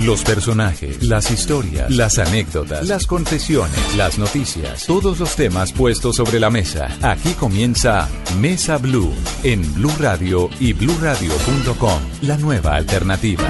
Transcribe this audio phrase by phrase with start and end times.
[0.00, 6.40] Los personajes, las historias, las anécdotas, las confesiones, las noticias, todos los temas puestos sobre
[6.40, 6.88] la mesa.
[7.02, 13.44] Aquí comienza Mesa Blue en Blue Radio y BlueRadio.com, la nueva alternativa.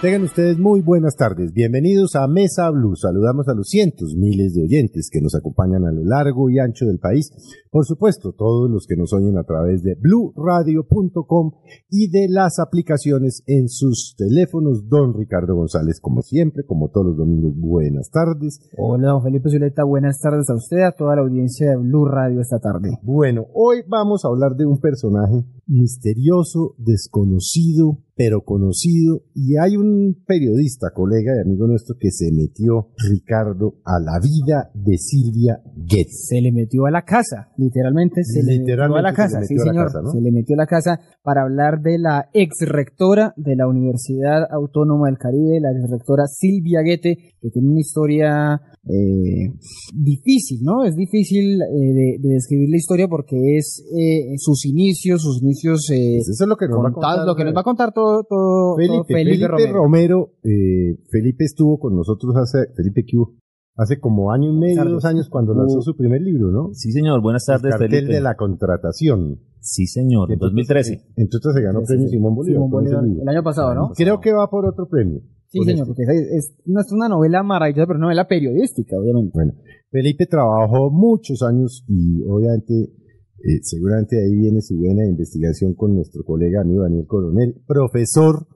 [0.00, 1.52] Tengan ustedes muy buenas tardes.
[1.52, 2.96] Bienvenidos a Mesa Blue.
[2.96, 6.86] Saludamos a los cientos, miles de oyentes que nos acompañan a lo largo y ancho
[6.86, 7.30] del país.
[7.70, 11.52] Por supuesto, todos los que nos oyen a través de blueradio.com
[11.90, 14.88] y de las aplicaciones en sus teléfonos.
[14.88, 18.58] Don Ricardo González, como siempre, como todos los domingos, buenas tardes.
[18.78, 19.84] Hola, don Felipe Zuleta.
[19.84, 22.98] Buenas tardes a usted, a toda la audiencia de Blue Radio esta tarde.
[23.02, 29.22] Bueno, hoy vamos a hablar de un personaje misterioso, desconocido, pero conocido.
[29.34, 34.70] Y hay un periodista, colega y amigo nuestro, que se metió, Ricardo, a la vida
[34.74, 36.26] de Silvia Getz.
[36.28, 39.90] Se le metió a la casa, literalmente se le metió a la casa, sí señor,
[39.90, 44.42] se le metió a la casa para hablar de la ex rectora de la Universidad
[44.50, 49.52] Autónoma del Caribe, la ex rectora Silvia Guete, que tiene una historia eh,
[49.94, 50.84] difícil, ¿no?
[50.84, 55.90] Es difícil eh, de, de, describir la historia porque es eh, sus inicios, sus inicios.
[55.90, 57.26] Eh, pues eso es lo que nos va a contar.
[57.26, 59.72] Lo que nos va a contar todo, todo Felipe, todo Felipe, Felipe Romero.
[59.74, 63.36] Romero eh, Felipe estuvo con nosotros hace, Felipe Q,
[63.76, 66.70] hace como año y medio, dos años, cuando lanzó su primer libro, ¿no?
[66.72, 67.20] Sí, señor.
[67.20, 68.14] Buenas tardes, El cartel Felipe.
[68.14, 69.40] de la contratación.
[69.60, 70.32] Sí, señor.
[70.32, 71.04] En 2013.
[71.16, 73.02] Entonces se ganó Sí, premio sí, Simón Bolívar.
[73.02, 73.90] Simón el año pasado, ¿no?
[73.94, 75.20] Creo que va por otro premio.
[75.50, 76.04] Sí, por señor, este.
[76.04, 79.32] porque es, no es una novela maravillosa, pero una novela periodística, obviamente.
[79.34, 79.52] Bueno,
[79.90, 86.22] Felipe trabajó muchos años y obviamente, eh, seguramente ahí viene su buena investigación con nuestro
[86.22, 88.46] colega amigo Daniel Coronel, profesor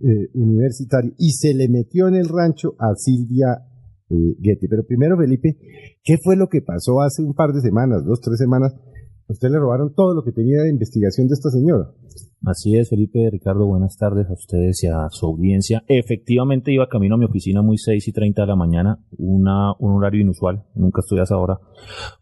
[0.00, 3.64] eh, universitario, y se le metió en el rancho a Silvia
[4.10, 4.68] eh, Guete.
[4.68, 5.56] Pero primero, Felipe,
[6.04, 8.74] ¿qué fue lo que pasó hace un par de semanas, dos, tres semanas?
[9.30, 11.92] Usted le robaron todo lo que tenía de investigación de esta señora.
[12.44, 15.84] Así es, Felipe, Ricardo, buenas tardes a ustedes y a su audiencia.
[15.86, 19.92] Efectivamente, iba camino a mi oficina muy 6 y 30 de la mañana, una, un
[19.92, 21.60] horario inusual, nunca estoy a esa hora.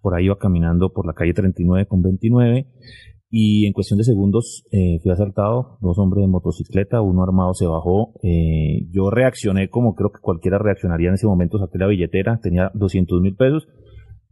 [0.03, 2.67] Por ahí iba caminando por la calle 39 con 29
[3.31, 7.67] y en cuestión de segundos eh, fui asaltado, dos hombres de motocicleta, uno armado se
[7.67, 8.13] bajó.
[8.23, 12.71] eh, yo reaccioné como creo que cualquiera reaccionaría en ese momento, saqué la billetera, tenía
[12.75, 13.67] 200 mil pesos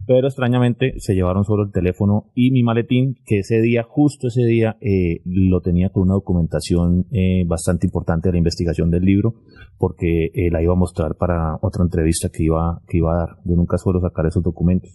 [0.07, 4.45] pero extrañamente se llevaron solo el teléfono y mi maletín, que ese día, justo ese
[4.45, 9.35] día, eh, lo tenía con una documentación eh, bastante importante de la investigación del libro,
[9.79, 13.29] porque eh, la iba a mostrar para otra entrevista que iba, que iba a dar.
[13.45, 14.91] Yo nunca suelo sacar esos documentos.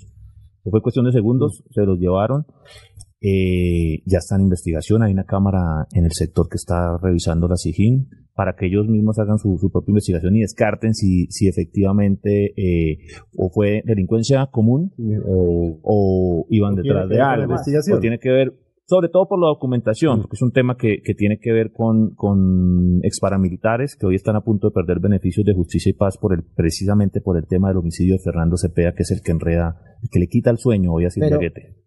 [0.63, 2.45] Fue cuestión de segundos, se los llevaron.
[3.19, 7.55] Eh, ya está en investigación, hay una cámara en el sector que está revisando la
[7.55, 8.09] SIGIN
[8.41, 12.97] para que ellos mismos hagan su, su propia investigación y descarten si, si efectivamente eh,
[13.37, 14.91] o fue delincuencia común
[15.27, 17.97] O, o iban detrás de algo, investigación.
[17.97, 18.53] o tiene que ver,
[18.85, 22.13] sobre todo por la documentación, porque es un tema que, que tiene que ver con,
[22.15, 26.33] con exparamilitares que hoy están a punto de perder beneficios de justicia y paz por
[26.33, 29.79] el, precisamente por el tema del homicidio de Fernando Cepeda, que es el que enreda,
[30.03, 31.39] el que le quita el sueño hoy a Silvia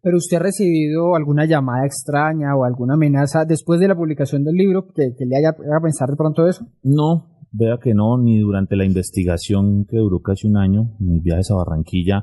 [0.03, 4.55] Pero- usted ha recibido alguna llamada extraña o alguna amenaza después de la publicación del
[4.55, 6.67] libro que, que le haya haga pensar de pronto eso.
[6.83, 11.51] No, vea que no, ni durante la investigación que duró casi un año, mis viajes
[11.51, 12.23] a Barranquilla,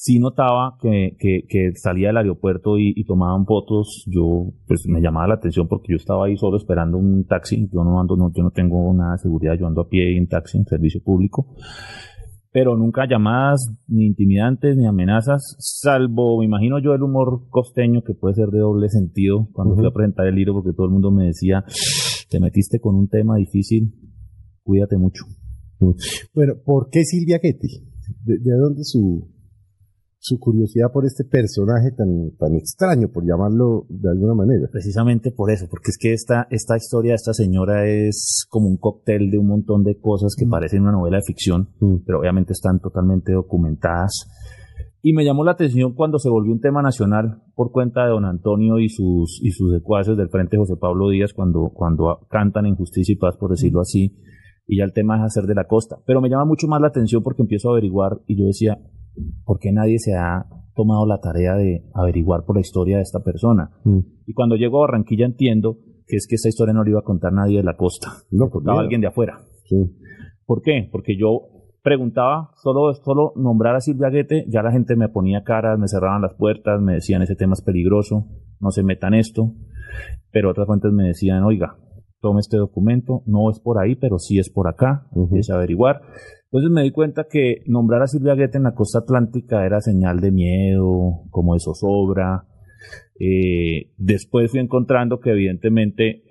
[0.00, 5.02] sí notaba que, que, que salía del aeropuerto y, y tomaban fotos, yo pues me
[5.02, 8.32] llamaba la atención porque yo estaba ahí solo esperando un taxi, yo no ando, no,
[8.34, 11.54] yo no tengo nada de seguridad, yo ando a pie en taxi, en servicio público,
[12.50, 18.14] pero nunca llamadas ni intimidantes ni amenazas, salvo, me imagino yo, el humor costeño que
[18.14, 21.10] puede ser de doble sentido cuando fui a presentar el libro porque todo el mundo
[21.10, 21.62] me decía,
[22.30, 23.92] te metiste con un tema difícil,
[24.62, 25.24] cuídate mucho.
[26.34, 27.68] Bueno, ¿por qué Silvia Getty?
[28.24, 29.28] ¿De, de dónde su,
[30.22, 34.68] su curiosidad por este personaje tan, tan extraño, por llamarlo de alguna manera?
[34.70, 38.76] Precisamente por eso, porque es que esta, esta historia de esta señora es como un
[38.76, 42.04] cóctel de un montón de cosas que parecen una novela de ficción, Mm.
[42.06, 44.28] pero obviamente están totalmente documentadas.
[45.02, 48.26] Y me llamó la atención cuando se volvió un tema nacional por cuenta de don
[48.26, 52.76] Antonio y sus, y sus secuaces del Frente José Pablo Díaz cuando, cuando cantan en
[52.76, 54.18] justicia y paz, por decirlo así,
[54.66, 55.96] y ya el tema es hacer de la costa.
[56.06, 58.78] Pero me llama mucho más la atención porque empiezo a averiguar y yo decía,
[59.44, 63.20] ¿por qué nadie se ha tomado la tarea de averiguar por la historia de esta
[63.20, 63.70] persona?
[63.84, 64.00] Mm.
[64.26, 67.04] Y cuando llego a Barranquilla entiendo que es que esta historia no la iba a
[67.04, 69.38] contar nadie de la costa, no, contaba alguien de afuera.
[70.44, 70.88] ¿Por qué?
[70.90, 71.42] Porque yo
[71.82, 76.22] preguntaba, solo, solo nombrar a Silvia Guete, ya la gente me ponía caras, me cerraban
[76.22, 78.26] las puertas, me decían ese tema es peligroso,
[78.58, 79.54] no se metan esto,
[80.30, 81.76] pero otras fuentes me decían, oiga,
[82.20, 86.02] tome este documento, no es por ahí, pero sí es por acá, es averiguar.
[86.52, 90.20] Entonces me di cuenta que nombrar a Silvia Guete en la costa atlántica era señal
[90.20, 92.44] de miedo, como de zozobra.
[93.20, 96.24] Eh, después fui encontrando que evidentemente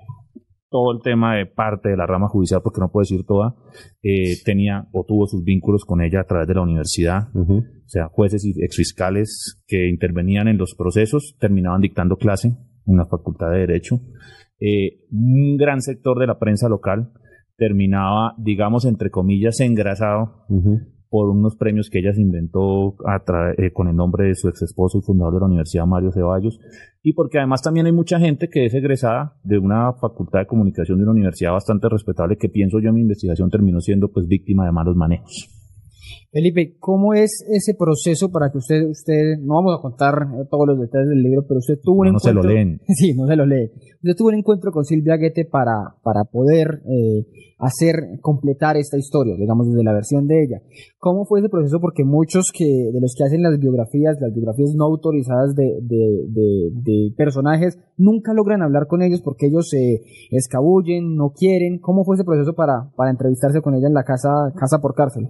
[0.70, 3.56] todo el tema de parte de la rama judicial, porque no puedo decir toda,
[4.04, 7.30] eh, tenía o tuvo sus vínculos con ella a través de la universidad.
[7.34, 13.06] O sea, jueces y exfiscales que intervenían en los procesos terminaban dictando clase en la
[13.06, 14.02] Facultad de Derecho.
[14.60, 17.14] Eh, un gran sector de la prensa local
[17.60, 20.46] terminaba, digamos, entre comillas, engrasado
[21.10, 22.96] por unos premios que ella se inventó
[23.58, 26.60] eh, con el nombre de su ex esposo y fundador de la Universidad Mario Ceballos,
[27.02, 30.98] y porque además también hay mucha gente que es egresada de una facultad de comunicación
[30.98, 34.66] de una universidad bastante respetable que pienso yo en mi investigación terminó siendo pues víctima
[34.66, 35.59] de malos manejos.
[36.32, 40.68] Felipe, ¿cómo es ese proceso para que usted, usted, no vamos a contar eh, todos
[40.68, 42.34] los detalles del libro, pero usted tuvo un encuentro.
[42.34, 42.82] No se lo leen.
[42.88, 43.72] Sí, no se lo lee.
[43.96, 47.26] Usted tuvo un encuentro con Silvia Guete para, para poder eh,
[47.58, 50.62] hacer, completar esta historia, digamos, desde la versión de ella.
[51.00, 51.80] ¿Cómo fue ese proceso?
[51.82, 56.26] Porque muchos que, de los que hacen las biografías, las biografías no autorizadas de, de,
[56.30, 61.80] de, de personajes, nunca logran hablar con ellos porque ellos se escabullen, no quieren.
[61.80, 65.30] ¿Cómo fue ese proceso para, para entrevistarse con ella en la casa, casa por cárcel?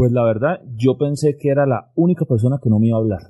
[0.00, 3.00] Pues la verdad, yo pensé que era la única persona que no me iba a
[3.00, 3.20] hablar.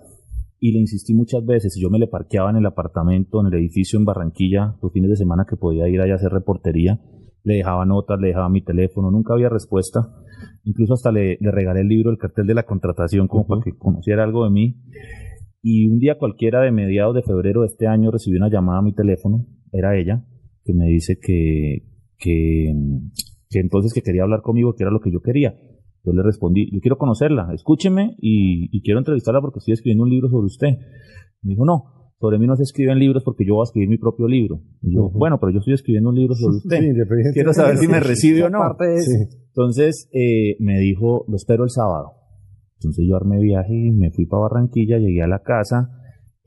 [0.61, 1.77] Y le insistí muchas veces.
[1.77, 5.17] Yo me le parqueaba en el apartamento, en el edificio en Barranquilla, los fines de
[5.17, 7.01] semana que podía ir allá a hacer reportería.
[7.43, 10.15] Le dejaba notas, le dejaba mi teléfono, nunca había respuesta.
[10.63, 14.23] Incluso hasta le, regalé el libro, el cartel de la contratación, como para que conociera
[14.23, 14.81] algo de mí.
[15.63, 18.83] Y un día cualquiera de mediados de febrero de este año recibí una llamada a
[18.83, 20.25] mi teléfono, era ella,
[20.63, 22.73] que me dice que, que,
[23.49, 25.57] que entonces que quería hablar conmigo, que era lo que yo quería.
[26.05, 30.29] Yo le respondí, yo quiero conocerla, escúcheme y, quiero entrevistarla porque estoy escribiendo un libro
[30.29, 30.79] sobre usted.
[31.43, 33.99] Me dijo, no, sobre mí no se escriben libros porque yo voy a escribir mi
[33.99, 34.63] propio libro.
[34.83, 37.33] Y yo, bueno, pero yo estoy escribiendo un libro sobre usted.
[37.35, 38.61] quiero saber si me recibe o no.
[39.49, 42.13] Entonces eh, me dijo, lo espero el sábado.
[42.77, 45.91] Entonces yo armé viaje y me fui para Barranquilla, llegué a la casa.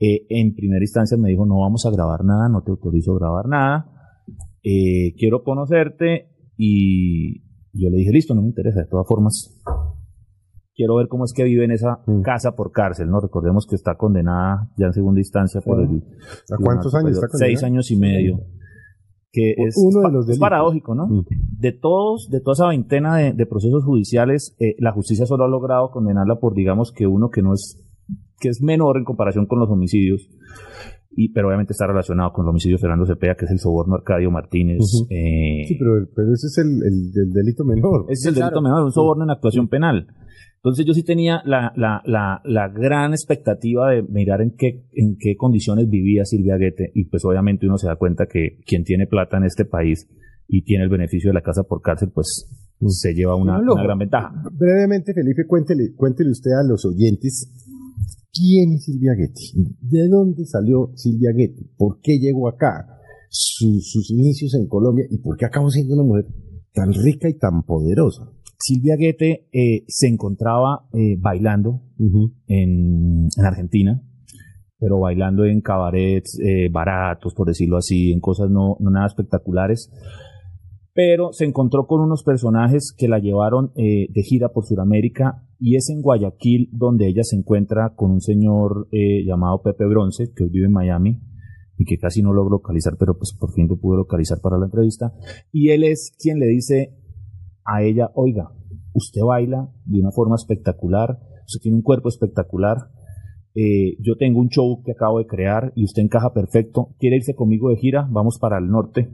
[0.00, 3.18] Eh, en primera instancia me dijo, no vamos a grabar nada, no te autorizo a
[3.18, 3.86] grabar nada.
[4.64, 7.43] Eh, quiero conocerte y,
[7.74, 9.60] yo le dije, listo, no me interesa, de todas formas,
[10.74, 12.22] quiero ver cómo es que vive en esa mm.
[12.22, 13.20] casa por cárcel, ¿no?
[13.20, 16.02] Recordemos que está condenada ya en segunda instancia por el...
[16.50, 17.38] ¿A cuántos años está condenada?
[17.38, 18.40] Seis años y medio.
[19.32, 21.06] Que es, Uno de los paradójico, ¿no?
[21.06, 21.24] Mm.
[21.58, 25.90] De todos, de toda esa veintena de, procesos judiciales, eh, la justicia solo ha logrado
[25.90, 27.84] condenarla por, digamos, que uno que no es,
[28.38, 30.28] que es menor en comparación con los homicidios,
[31.16, 33.94] y, pero obviamente está relacionado con el homicidio de Fernando Cepeda, que es el soborno
[33.94, 34.78] Arcadio Martínez.
[35.10, 36.02] Eh, sí, pero,
[36.32, 38.06] ese es el, delito menor.
[38.08, 40.06] Ese es el delito menor, un soborno en actuación penal.
[40.56, 45.16] Entonces yo sí tenía la, la, la, la, gran expectativa de mirar en qué, en
[45.18, 49.06] qué condiciones vivía Silvia Guete y pues obviamente uno se da cuenta que quien tiene
[49.06, 50.08] plata en este país
[50.48, 52.46] y tiene el beneficio de la casa por cárcel pues
[52.86, 54.32] se lleva una, una gran ventaja.
[54.52, 57.50] Brevemente Felipe, cuéntele, cuéntele usted a los oyentes
[58.34, 59.76] ¿Quién es Silvia Getty?
[59.80, 61.70] ¿De dónde salió Silvia Getty?
[61.76, 62.90] ¿Por qué llegó acá?
[63.34, 66.26] sus inicios en Colombia y por qué acabó siendo una mujer
[66.72, 68.30] tan rica y tan poderosa.
[68.58, 71.82] Silvia Guete eh, se encontraba eh, bailando
[72.46, 74.02] en, Argentina,
[74.78, 79.90] pero bailando en cabarets eh, baratos, por decirlo así, en cosas no, no nada espectaculares
[80.96, 85.88] pero se encontró con unos personajes que la llevaron de gira por Sudamérica y es
[85.88, 90.50] en Guayaquil donde ella se encuentra con un señor eh, llamado Pepe Bronce, que hoy
[90.50, 91.22] vive en Miami
[91.78, 94.66] y que casi no logro localizar, pero pues por fin lo pude localizar para la
[94.66, 95.14] entrevista.
[95.52, 96.94] Y él es quien le dice
[97.64, 98.52] a ella, oiga,
[98.92, 102.90] usted baila de una forma espectacular, usted tiene un cuerpo espectacular,
[103.54, 107.34] eh, yo tengo un show que acabo de crear y usted encaja perfecto, quiere irse
[107.34, 109.10] conmigo de gira, vamos para el norte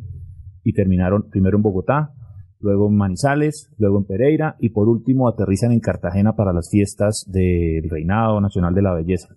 [0.65, 2.13] y terminaron primero en Bogotá,
[2.61, 7.25] luego en Manizales, luego en Pereira y por último aterrizan en Cartagena para las fiestas
[7.27, 9.29] del Reinado Nacional de la Belleza,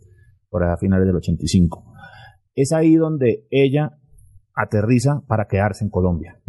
[0.49, 1.83] por a finales del 85.
[2.55, 3.97] Es ahí donde ella
[4.55, 6.39] aterriza para quedarse en Colombia,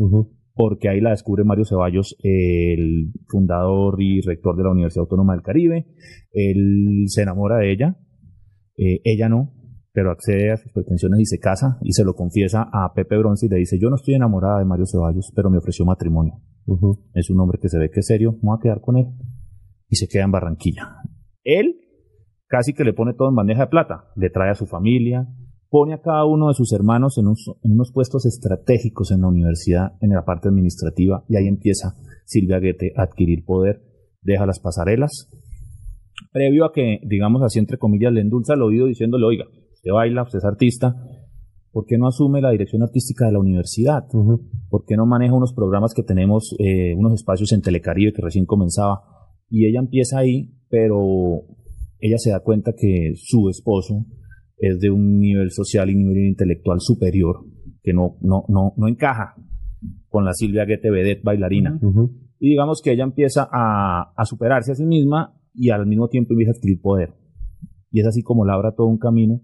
[0.54, 5.42] porque ahí la descubre Mario Ceballos, el fundador y rector de la Universidad Autónoma del
[5.42, 5.86] Caribe.
[6.32, 7.96] Él se enamora de ella,
[8.76, 9.54] eh, ella no,
[9.92, 13.46] pero accede a sus pretensiones y se casa y se lo confiesa a Pepe Bronce
[13.46, 16.34] y le dice, yo no estoy enamorada de Mario Ceballos, pero me ofreció matrimonio.
[17.14, 19.06] Es un hombre que se ve que es serio, voy a quedar con él.
[19.88, 20.96] Y se queda en Barranquilla.
[21.44, 21.80] Él
[22.48, 25.26] casi que le pone todo en bandeja de plata, le trae a su familia,
[25.70, 30.10] pone a cada uno de sus hermanos en, unos puestos estratégicos en la universidad, en
[30.10, 33.82] la parte administrativa, y ahí empieza Silvia Guete a adquirir poder,
[34.22, 35.28] deja las pasarelas,
[36.32, 40.22] previo a que, digamos así, entre comillas, le endulza el oído diciéndole, oiga, usted baila,
[40.22, 40.94] usted es artista,
[41.74, 44.04] ¿por qué no asume la dirección artística de la universidad?
[44.70, 48.46] ¿Por qué no maneja unos programas que tenemos, eh, unos espacios en Telecaribe que recién
[48.46, 49.02] comenzaba?
[49.50, 51.42] Y ella empieza ahí, pero
[51.98, 54.06] ella se da cuenta que su esposo
[54.56, 57.40] es de un nivel social y nivel intelectual superior,
[57.82, 59.34] que no, no, no, no encaja
[60.08, 61.80] con la Silvia Guete Vedet bailarina.
[62.38, 66.34] Y digamos que ella empieza a, a superarse a sí misma y al mismo tiempo
[66.34, 67.14] empieza a adquirir poder.
[67.90, 69.40] Y es así como labra todo un camino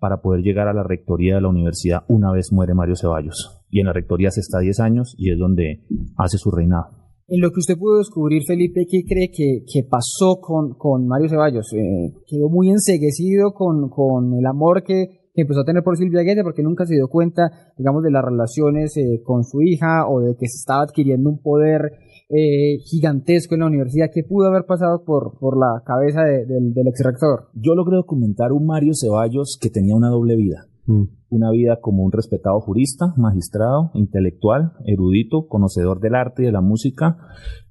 [0.00, 3.62] para poder llegar a la rectoría de la universidad una vez muere Mario Ceballos.
[3.70, 5.84] Y en la rectoría se está 10 años y es donde
[6.16, 6.88] hace su reinado.
[7.28, 11.28] En lo que usted pudo descubrir, Felipe, ¿qué cree que, que pasó con, con, Mario
[11.28, 11.72] Ceballos?
[11.74, 16.22] Eh, ¿Quedó muy enseguecido con, con el amor que, que, empezó a tener por Silvia
[16.22, 20.20] Guete porque nunca se dio cuenta, digamos, de las relaciones eh, con su hija o
[20.20, 21.92] de que se estaba adquiriendo un poder
[22.30, 24.10] eh, gigantesco en la universidad.
[24.12, 27.48] ¿Qué pudo haber pasado por, por la cabeza del, del ex rector?
[27.54, 30.66] Yo logré documentar un Mario Ceballos que tenía una doble vida.
[30.86, 31.04] Mm.
[31.30, 36.60] Una vida como un respetado jurista, magistrado, intelectual, erudito, conocedor del arte y de la
[36.60, 37.16] música,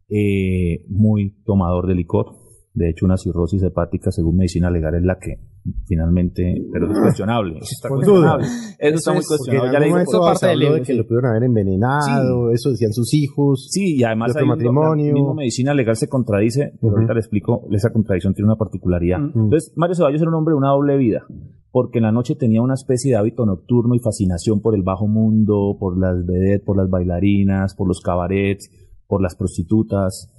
[0.10, 2.36] eh, muy tomador de licor.
[2.79, 5.38] De hecho, una cirrosis hepática, según medicina legal, es la que
[5.86, 7.57] finalmente, pero es cuestionable.
[7.57, 8.45] Eso está cuestionable.
[8.79, 9.74] Eso, está muy cuestionable.
[9.74, 13.13] Ya le digo, eso parte del de que lo pudieron haber envenenado, eso decían sus
[13.13, 13.67] hijos.
[13.69, 15.13] Sí, y además hay matrimonio.
[15.13, 19.19] mismo medicina legal se contradice, pero ahorita le explico, esa contradicción tiene una particularidad.
[19.19, 21.25] Entonces, Mario Ceballos era un hombre de una doble vida
[21.71, 25.05] porque en la noche tenía una especie de hábito nocturno y fascinación por el bajo
[25.07, 28.71] mundo, por las vedettes, por las bailarinas, por los cabarets,
[29.09, 30.31] por las prostitutas.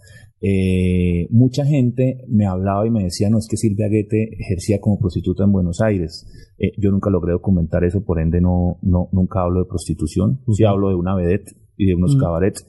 [0.42, 4.98] Eh, mucha gente me hablaba y me decía, no, es que Silvia Guete ejercía como
[4.98, 6.26] prostituta en Buenos Aires.
[6.58, 10.64] Eh, yo nunca logré documentar eso, por ende no, no nunca hablo de prostitución, sí
[10.64, 12.66] hablo de una vedette y de unos cabarets.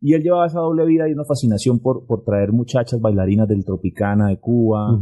[0.00, 3.64] Y él llevaba esa doble vida y una fascinación por, por traer muchachas bailarinas del
[3.64, 5.00] Tropicana, de Cuba.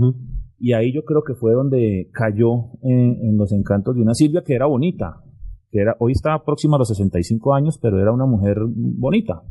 [0.59, 4.55] Y ahí yo creo que fue donde cayó en, los encantos de una Silvia que
[4.55, 5.23] era bonita,
[5.71, 9.43] que era, hoy está próxima a los 65 años, pero era una mujer bonita,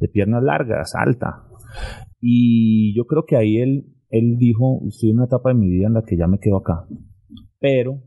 [0.00, 1.44] de piernas largas, alta,
[2.20, 5.86] y yo creo que ahí él, él dijo, estoy en una etapa de mi vida
[5.86, 6.86] en la que ya me quedo acá.
[7.58, 8.02] Pero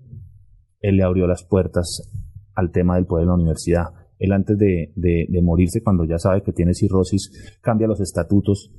[0.81, 2.11] él le abrió las puertas
[2.55, 3.85] al tema del poder de la universidad.
[4.17, 8.73] Él antes de, de, morirse, cuando ya sabe que tiene cirrosis, cambia los estatutos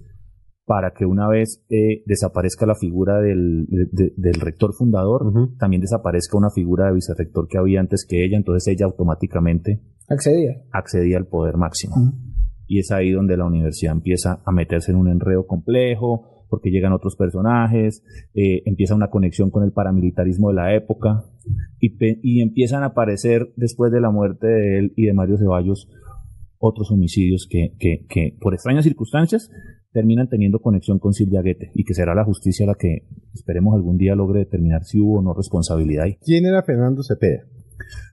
[0.66, 6.50] para que una vez eh, desaparezca la figura del, del rector fundador, también desaparezca una
[6.50, 11.56] figura de vicerrector que había antes que ella, entonces ella automáticamente accedía, accedía al poder
[11.56, 11.94] máximo
[12.70, 16.92] y es ahí donde la universidad empieza a meterse en un enredo complejo, porque llegan
[16.92, 21.24] otros personajes, eh, empieza una conexión con el paramilitarismo de la época
[21.80, 25.88] y, y, empiezan a aparecer después de la muerte de él y de Mario Ceballos
[26.58, 29.50] otros homicidios que, que, que por extrañas circunstancias
[29.92, 33.98] terminan teniendo conexión con Silvia Guete y que será la justicia la que esperemos algún
[33.98, 36.18] día logre determinar si hubo o no responsabilidad ahí.
[36.24, 37.42] ¿Quién era Fernando Cepeda?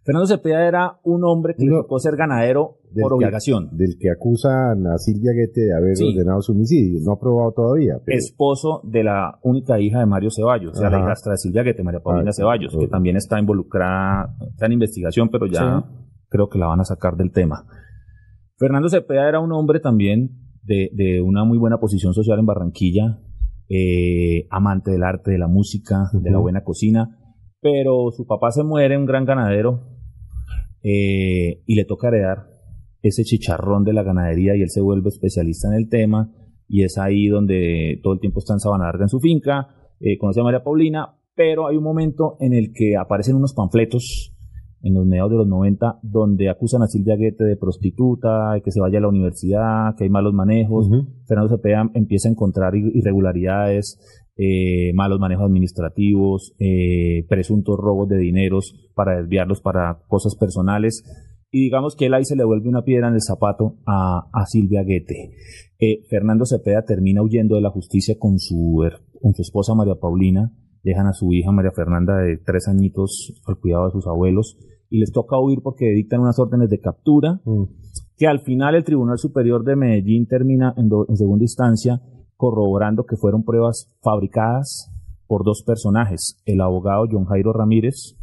[0.04, 3.70] Fernando Cepeda era un hombre que no, tocó ser ganadero por obligación.
[3.72, 7.00] del que acusan a Silvia Guete de haber ordenado su homicidio.
[7.04, 8.00] No ha probado todavía.
[8.08, 11.84] Esposo de la única hija de Mario Ceballos, o sea, la hijastra de Silvia Guete,
[11.84, 15.84] María Paulina ah, Ceballos, que también está involucrada, está en investigación, pero ya
[16.30, 17.66] creo que la van a sacar del tema.
[18.58, 20.32] Fernando Cepeda era un hombre también
[20.64, 23.20] de, de una muy buena posición social en Barranquilla,
[23.70, 27.18] eh, amante del arte, de la música, de la buena cocina
[27.62, 29.82] pero su papá se muere, un gran ganadero,
[30.84, 32.48] eh, y le toca heredar
[33.02, 36.32] ese chicharrón de la ganadería y él se vuelve especialista en el tema
[36.68, 40.18] y es ahí donde todo el tiempo está en Sabana Larga en su finca, eh,
[40.18, 44.34] conoce a María Paulina, pero hay un momento en el que aparecen unos panfletos
[44.82, 48.72] en los mediados de los 90 donde acusan a Silvia Guete de prostituta, de que
[48.72, 50.90] se vaya a la universidad, que hay malos manejos.
[51.28, 58.76] Fernando Cepeda empieza a encontrar irregularidades, eh, malos manejos administrativos, eh, presuntos robos de dineros
[58.94, 61.04] para desviarlos para cosas personales.
[61.50, 64.84] Y digamos que él ahí se le vuelve una piedra en el zapato a, Silvia
[64.84, 65.32] Guete.
[65.80, 68.84] Eh, Fernando Cepeda termina huyendo de la justicia con su,
[69.22, 70.52] con su esposa María Paulina,
[70.84, 74.58] dejan a su hija María Fernanda de tres añitos al cuidado de sus abuelos
[74.90, 77.64] y les toca huir porque dictan unas órdenes de captura mm.
[78.18, 82.02] que al final el Tribunal Superior de Medellín termina en, en segunda instancia
[82.38, 84.92] corroborando que fueron pruebas fabricadas
[85.28, 88.16] por dos personajes, el abogado John Jairo Ramírez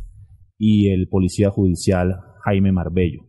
[0.57, 3.23] y el policía judicial Jaime Marbello.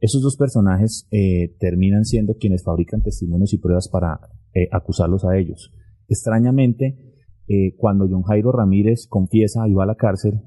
[0.00, 4.18] Esos dos personajes eh, terminan siendo quienes fabrican testimonios y pruebas para
[4.54, 5.72] eh, acusarlos a ellos.
[6.08, 6.98] Extrañamente,
[7.48, 10.40] eh, cuando John Jairo Ramírez confiesa y va a la cárcel,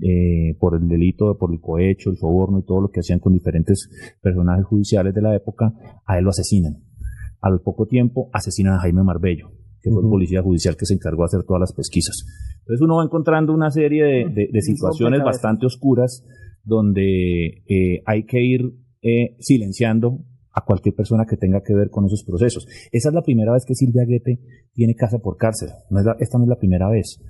[0.00, 3.32] eh, por el delito, por el cohecho, el soborno y todo lo que hacían con
[3.32, 3.88] diferentes
[4.20, 5.74] personajes judiciales de la época,
[6.06, 6.82] a él lo asesinan.
[7.42, 9.50] A lo poco tiempo asesinan a Jaime Marbello,
[9.82, 12.24] que fue el policía judicial que se encargó de hacer todas las pesquisas.
[12.60, 16.24] Entonces uno va encontrando una serie de, situaciones bastante oscuras
[16.64, 18.72] donde eh, hay que ir
[19.02, 22.66] eh, silenciando a cualquier persona que tenga que ver con esos procesos.
[22.92, 24.38] Esa es la primera vez que Silvia Guete
[24.72, 25.70] tiene casa por cárcel.
[26.18, 27.20] esta no es la primera vez.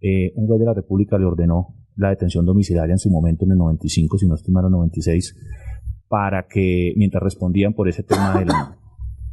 [0.00, 3.52] Eh, un juez de la República le ordenó la detención domiciliaria en su momento en
[3.52, 5.36] el 95, si no estoy mal, en el 96,
[6.08, 8.40] para que mientras respondían por ese tema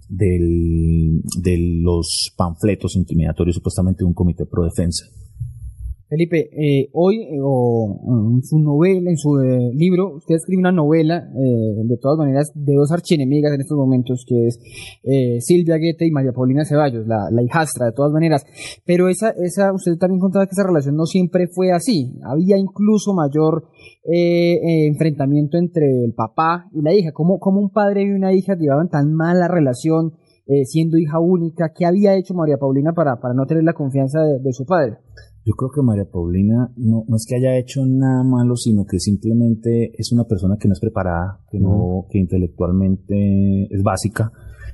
[0.09, 5.05] del, de los panfletos intimidatorios supuestamente de un comité pro defensa.
[6.07, 10.71] Felipe, eh, hoy eh, o en su novela, en su eh, libro, usted escribe una
[10.71, 14.59] novela, de todas maneras, de dos archienemigas en estos momentos, que es
[15.43, 18.45] Silvia Guete y María Paulina Ceballos, la, hijastra, de todas maneras.
[18.85, 22.13] Pero esa, esa, usted también contaba que esa relación no siempre fue así.
[22.23, 23.69] Había incluso mayor
[24.03, 27.11] enfrentamiento entre el papá y la hija.
[27.13, 30.13] ¿Cómo, cómo un padre y una hija llevaban tan mala relación?
[30.65, 34.53] siendo hija única, ¿qué había hecho María Paulina para, para no tener la confianza de
[34.53, 34.97] su padre?
[35.45, 38.99] Yo creo que María Paulina no, no, es que haya hecho nada malo, sino que
[38.99, 44.31] simplemente es una persona que no es preparada, que no, que intelectualmente es básica.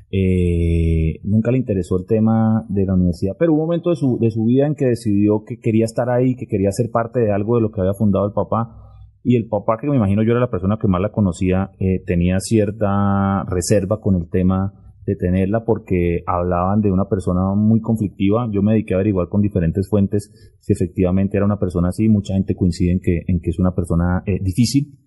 [0.10, 4.18] Eh, nunca le interesó el tema de la universidad, pero hubo un momento de su,
[4.18, 7.34] de su vida en que decidió que quería estar ahí, que quería ser parte de
[7.34, 8.78] algo de lo que había fundado el papá.
[9.24, 12.02] Y el papá, que me imagino yo era la persona que más la conocía, eh,
[12.06, 18.48] tenía cierta reserva con el tema de tenerla porque hablaban de una persona muy conflictiva.
[18.52, 22.08] Yo me dediqué a averiguar con diferentes fuentes si efectivamente era una persona así.
[22.08, 25.00] Mucha gente coincide en que, en que es una persona eh, difícil.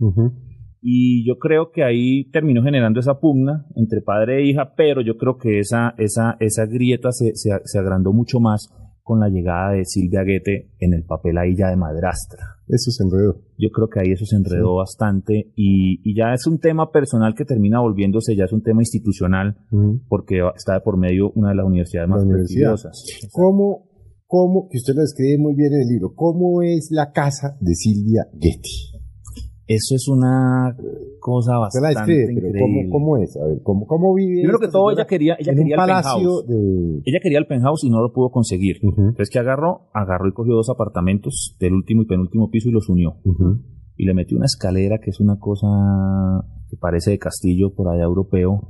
[0.81, 5.17] Y yo creo que ahí terminó generando esa pugna entre padre e hija, pero yo
[5.17, 8.69] creo que esa, esa, esa grieta se, se, se agrandó mucho más
[9.05, 12.57] con la llegada de Silvia Guete en el papel ahí ya de madrastra.
[12.67, 13.43] Eso se enredó.
[13.59, 17.45] Yo creo que ahí eso se enredó bastante y, ya es un tema personal que
[17.45, 19.59] termina volviéndose, ya es un tema institucional
[20.09, 23.05] porque está de por medio una de las universidades más prestigiosas.
[23.31, 23.91] ¿Cómo,
[24.27, 27.75] ¿Cómo, que usted lo describe muy bien en el libro, cómo es la casa de
[27.75, 29.04] Silvia Guete?
[29.67, 30.77] Eso es una
[31.21, 32.89] cosa bastante increíble.
[32.91, 33.35] ¿cómo, es?
[33.37, 34.43] A ver, ¿cómo, cómo vive?
[34.43, 36.45] Creo que todo ella quería, ella quería el penthouse.
[37.05, 38.77] Ella quería el penthouse y no lo pudo conseguir.
[38.83, 39.89] Entonces, ¿qué agarró?
[39.95, 43.17] Agarró y cogió dos apartamentos del último y penúltimo piso y los unió.
[43.97, 45.67] Y le metió una escalera que es una cosa
[46.69, 48.67] que parece de castillo por allá europeo,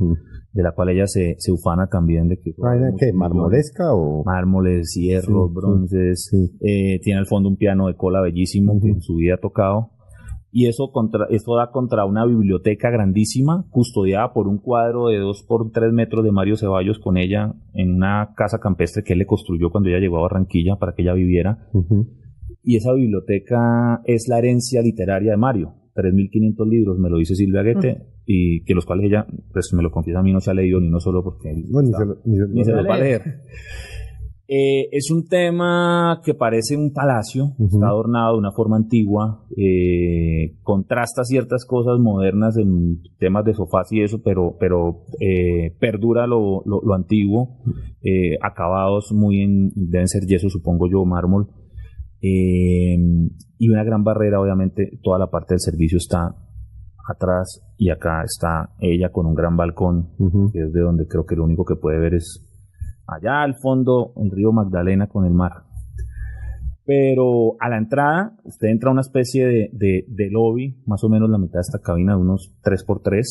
[0.53, 2.53] de la cual ella se, se ufana también de que...
[2.99, 3.13] ¿Qué?
[3.13, 4.23] ¿Marmolesca o...?
[4.25, 6.31] Mármoles, hierros, bronces.
[6.61, 9.94] Eh, tiene al fondo un piano de cola bellísimo que en su vida ha tocado
[10.57, 15.43] y eso, contra, eso da contra una biblioteca grandísima, custodiada por un cuadro de 2
[15.49, 19.27] por 3 metros de Mario Ceballos con ella en una casa campestre que él le
[19.27, 21.67] construyó cuando ella llegó a Barranquilla para que ella viviera.
[22.63, 25.75] Y esa biblioteca es la herencia literaria de Mario.
[25.97, 29.91] 3.500 libros, me lo dice Silvia Guete, y que los cuales ella, pues me lo
[29.91, 31.91] confiesa a mí, no se ha leído ni no solo porque no, ni,
[32.63, 33.23] se lo, va a leer.
[34.47, 40.59] Eh, es un tema que parece un palacio, está adornado de una forma antigua, eh,
[40.63, 46.63] contrasta ciertas cosas modernas en temas de sofás y eso, pero, pero eh, perdura lo,
[46.67, 47.63] lo, antiguo,
[48.43, 51.49] acabados muy en, deben ser yeso, supongo yo, mármol,
[52.21, 56.35] y una gran barrera, obviamente, toda la parte del servicio está
[57.09, 60.11] atrás y acá está ella con un gran balcón,
[60.53, 62.51] que es de donde creo que lo único que puede ver es
[63.07, 65.65] allá al fondo el río Magdalena con el mar.
[66.87, 71.31] Pero a la entrada, usted entra a una especie de, de, lobby, más o menos
[71.31, 73.23] la mitad de esta cabina, de unos 3x3,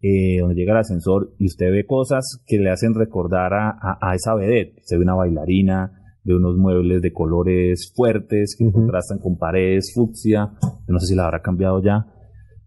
[0.00, 4.14] eh, donde llega el ascensor y usted ve cosas que le hacen recordar a, a,
[4.14, 4.80] esa vedette.
[4.84, 5.92] Se ve una bailarina,
[6.24, 10.50] ve unos muebles de colores fuertes que contrastan con paredes fucsia,
[10.88, 12.06] no sé si la habrá cambiado ya.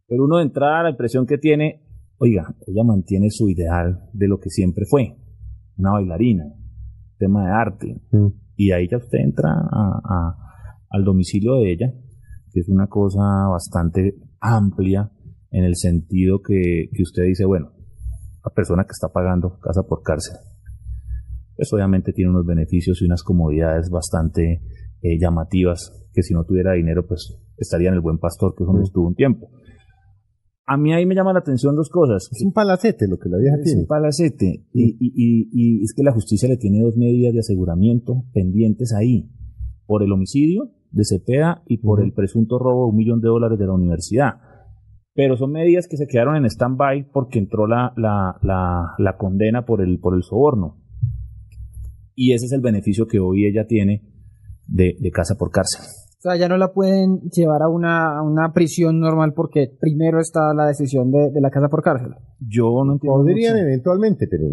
[0.08, 1.88] Pero uno de entrada, la impresión que tiene,
[2.19, 5.23] oiga, ella mantiene su ideal de lo que siempre fue
[5.78, 6.46] una bailarina,
[7.18, 8.02] tema de arte.
[8.12, 8.28] Mm.
[8.56, 10.38] Y ahí ya usted entra a,
[10.90, 11.94] al domicilio de ella,
[12.52, 15.12] que es una cosa bastante amplia
[15.52, 17.72] en el sentido que, que usted dice, bueno,
[18.44, 20.36] la persona que está pagando casa por cárcel,
[21.56, 24.62] pues obviamente tiene unos beneficios y unas comodidades bastante
[25.02, 28.68] eh, llamativas, que si no tuviera dinero, pues estaría en el buen pastor, que es
[28.68, 28.86] donde mm.
[28.86, 29.50] estuvo un tiempo.
[30.65, 32.30] A mí ahí me llama la atención dos cosas.
[32.32, 33.82] Es un palacete lo que la vieja tiene.
[33.82, 34.65] Es un palacete.
[34.71, 39.30] Y, y, y, es que la justicia le tiene dos medidas de aseguramiento pendientes ahí.
[39.86, 43.60] Por el homicidio de Cepeda y por el presunto robo de un millón de dólares
[43.60, 44.36] de la universidad.
[45.13, 49.65] Pero son medidas que se quedaron en stand-by porque entró la, la, la, la, condena
[49.65, 50.82] por el, por el soborno.
[52.15, 54.02] Y ese es el beneficio que hoy ella tiene
[54.67, 55.82] de, de casa por cárcel.
[56.24, 60.54] O sea, ya no la pueden llevar a una, una prisión normal porque primero está
[60.54, 62.14] la decisión de, la casa por cárcel.
[62.40, 63.18] Yo no entiendo.
[63.18, 64.46] Podrían eventualmente, pero.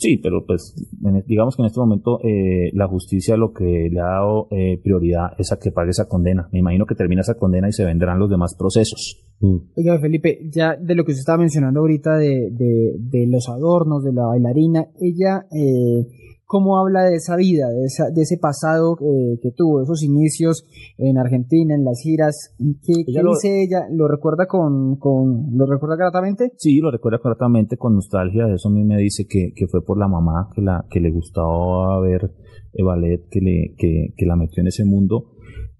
[0.00, 4.00] Sí, pero pues e, digamos que en este momento eh, la justicia lo que le
[4.00, 6.48] ha dado eh, prioridad es a que pague esa condena.
[6.50, 9.22] Me imagino que termina esa condena y se vendrán los demás procesos.
[9.40, 9.56] Mm.
[9.76, 14.02] Oiga, Felipe, ya de lo que usted estaba mencionando ahorita de, de, de los adornos,
[14.02, 15.46] de la bailarina, ella.
[15.52, 16.06] Eh,
[16.48, 21.74] cómo habla de esa vida, de, ese pasado eh, que tuvo, esos inicios en Argentina,
[21.74, 22.56] en las giras.
[22.58, 23.86] ¿Qué, dice ella?
[23.92, 26.52] ¿Lo recuerda con, con, lo recuerda gratamente?
[26.56, 28.46] Sí, lo recuerda gratamente con nostalgia.
[28.46, 31.00] De eso a mí me dice que, que fue por la mamá que la que
[31.00, 32.32] le gustaba ver
[32.72, 35.32] el ballet, que le que, que la metió en ese mundo.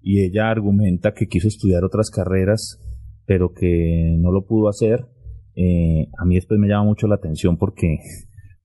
[0.03, 2.79] Y ella argumenta que quiso estudiar otras carreras,
[3.25, 5.07] pero que no lo pudo hacer.
[5.55, 7.97] Eh, a mí después me llama mucho la atención porque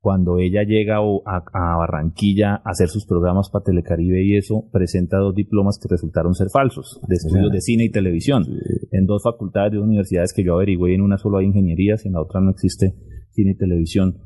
[0.05, 5.35] cuando ella llega a, Barranquilla a hacer sus programas para Telecaribe y eso, presenta dos
[5.35, 8.45] diplomas que resultaron ser falsos, de estudios de cine y televisión,
[8.93, 12.21] en dos facultades de universidades que yo averigüé, en una solo hay ingenierías, en la
[12.21, 12.93] otra no existe
[13.31, 14.19] cine y televisión.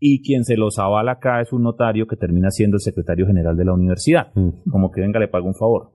[0.00, 3.56] Y quien se los avala acá es un notario que termina siendo el secretario general
[3.56, 4.72] de la universidad, mm.
[4.72, 5.92] como que venga, le pago un favor.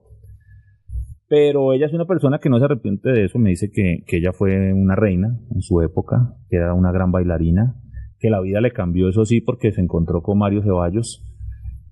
[1.28, 4.20] Pero ella es una persona que no se arrepiente de eso, me dice que, que
[4.20, 7.76] ella fue una reina en su época, que era una gran bailarina,
[8.20, 11.24] que la vida le cambió, eso sí, porque se encontró con Mario Ceballos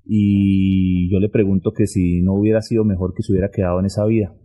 [0.06, 3.86] y yo le pregunto que si no hubiera sido mejor que se hubiera quedado en
[3.86, 4.36] esa vida.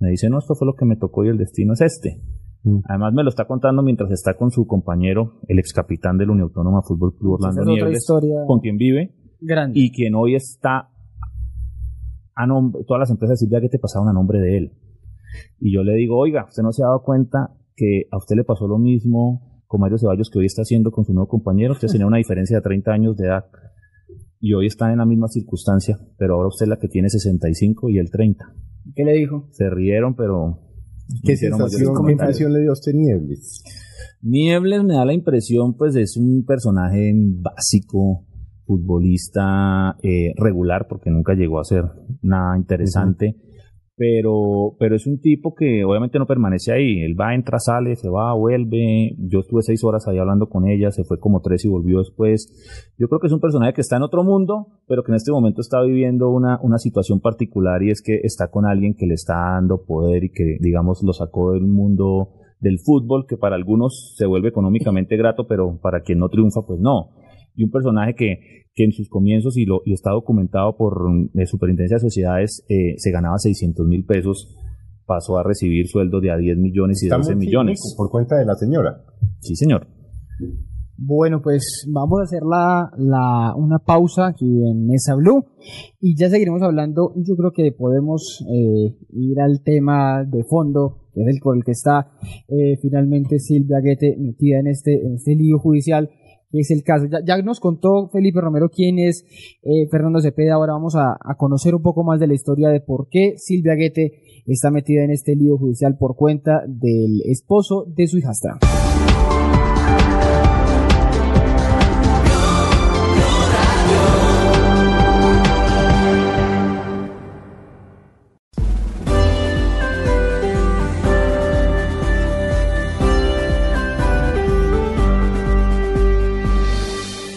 [0.00, 2.20] Me dice, no, esto fue lo que me tocó y el destino es este.
[2.64, 2.78] Mm.
[2.88, 6.48] Además me lo está contando mientras está con su compañero, el ex capitán del Unión
[6.48, 8.06] Autónoma Fútbol Club Orlando Nieves,
[8.46, 9.14] con quien vive
[9.74, 10.88] y quien hoy está
[12.34, 14.72] a nombre, todas las empresas de Silvia que te pasaron a nombre de él.
[15.60, 18.44] Y yo le digo, oiga, usted no se ha dado cuenta que a usted le
[18.44, 21.72] pasó lo mismo con Mario Ceballos que hoy está haciendo con su nuevo compañero.
[21.72, 23.46] Usted tenía una diferencia de 30 años de edad
[24.38, 27.88] y hoy están en la misma circunstancia, pero ahora usted es la que tiene 65
[27.88, 28.54] y el 30.
[28.94, 29.48] ¿Qué le dijo?
[29.52, 30.58] Se rieron, pero...
[31.24, 33.64] ¿Qué, sensación, ¿qué impresión le dio a usted Niebles?
[34.20, 38.26] Niebles me da la impresión, pues, es un personaje básico,
[38.66, 41.84] futbolista eh, regular, porque nunca llegó a ser
[42.20, 43.36] nada interesante
[43.96, 47.02] pero, pero es un tipo que obviamente no permanece ahí.
[47.02, 49.14] Él va, entra, sale, se va, vuelve.
[49.18, 52.92] Yo estuve seis horas ahí hablando con ella, se fue como tres y volvió después.
[52.98, 55.32] Yo creo que es un personaje que está en otro mundo, pero que en este
[55.32, 59.14] momento está viviendo una, una situación particular y es que está con alguien que le
[59.14, 64.14] está dando poder y que, digamos, lo sacó del mundo del fútbol, que para algunos
[64.16, 67.10] se vuelve económicamente grato, pero para quien no triunfa, pues no.
[67.54, 71.42] Y un personaje que, que en sus comienzos, y, lo, y está documentado por la
[71.42, 74.56] eh, Superintendencia de Sociedades, eh, se ganaba 600 mil pesos,
[75.06, 77.94] pasó a recibir sueldos de a 10 millones y 12 millones.
[77.96, 79.04] Por cuenta de la señora.
[79.40, 79.86] Sí, señor.
[80.96, 85.44] Bueno, pues vamos a hacer la, la, una pausa aquí en Mesa Blue
[86.00, 87.12] y ya seguiremos hablando.
[87.16, 91.64] Yo creo que podemos eh, ir al tema de fondo, que es el por el
[91.64, 92.12] que está
[92.80, 96.08] finalmente Silvia Guete metida en este, en este lío judicial
[96.60, 97.06] es el caso.
[97.24, 99.24] Ya, nos contó Felipe Romero quién es
[99.62, 100.54] eh, Fernando Cepeda.
[100.54, 103.74] Ahora vamos a, a, conocer un poco más de la historia de por qué Silvia
[103.74, 108.58] Guete está metida en este lío judicial por cuenta del esposo de su hijastra.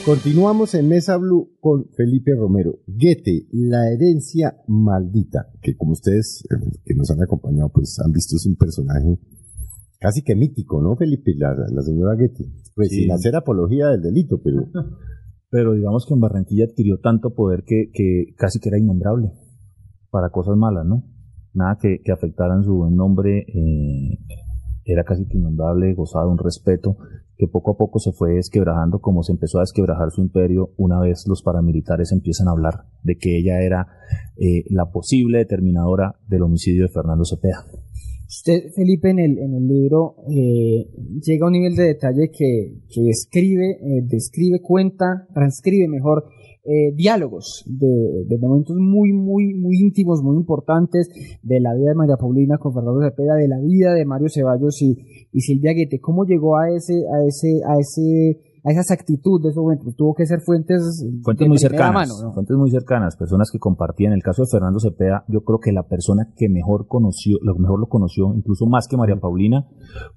[0.05, 2.77] Continuamos en Mesa Blue con Felipe Romero.
[2.85, 8.35] Goethe, la herencia maldita, que como ustedes eh, que nos han acompañado, pues han visto
[8.35, 9.17] es un personaje
[9.99, 11.33] casi que mítico, ¿no, Felipe?
[11.35, 12.45] La, la señora Goethe.
[12.75, 14.67] Pues sin hacer apología del delito, pero...
[15.51, 19.31] Pero digamos que en Barranquilla adquirió tanto poder que, que casi que era innombrable
[20.09, 21.05] para cosas malas, ¿no?
[21.53, 24.19] Nada que, que afectaran su buen nombre, eh,
[24.83, 26.97] era casi que innombrable, gozaba de un respeto
[27.37, 30.99] que poco a poco se fue desquebrajando como se empezó a desquebrajar su imperio una
[30.99, 33.87] vez los paramilitares empiezan a hablar de que ella era
[34.37, 37.65] eh, la posible determinadora del homicidio de Fernando Cepeda.
[38.27, 40.89] Usted, Felipe, en el, en el libro eh,
[41.21, 46.25] llega a un nivel de detalle que, que escribe, eh, describe, cuenta, transcribe mejor
[46.65, 51.09] eh, diálogos de, de, momentos muy, muy, muy íntimos, muy importantes
[51.43, 54.81] de la vida de María Paulina con Fernando Cepeda, de la vida de Mario Ceballos
[54.81, 54.97] y,
[55.31, 55.99] y Silvia Guete.
[55.99, 59.95] ¿Cómo llegó a ese, a ese, a ese, a esas actitudes de esos momentos?
[59.95, 64.13] Tuvo que ser fuentes, fuentes muy cercanas, fuentes muy cercanas, personas que compartían.
[64.13, 67.53] En el caso de Fernando Cepeda, yo creo que la persona que mejor conoció, lo
[67.55, 69.67] mejor lo conoció, incluso más que María Paulina,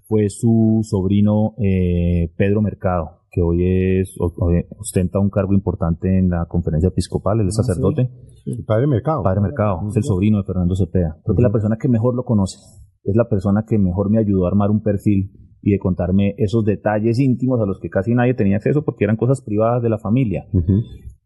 [0.06, 6.46] fue su sobrino eh, Pedro Mercado que hoy es ostenta un cargo importante en la
[6.46, 8.10] conferencia episcopal, es ah, sacerdote.
[8.46, 9.22] El padre Mercado.
[9.22, 11.18] Padre Mercado, es el sobrino de Fernando Cepeda.
[11.24, 12.58] Creo que es la persona que mejor lo conoce,
[13.04, 16.64] es la persona que mejor me ayudó a armar un perfil y de contarme esos
[16.64, 19.98] detalles íntimos a los que casi nadie tenía acceso porque eran cosas privadas de la
[19.98, 20.46] familia.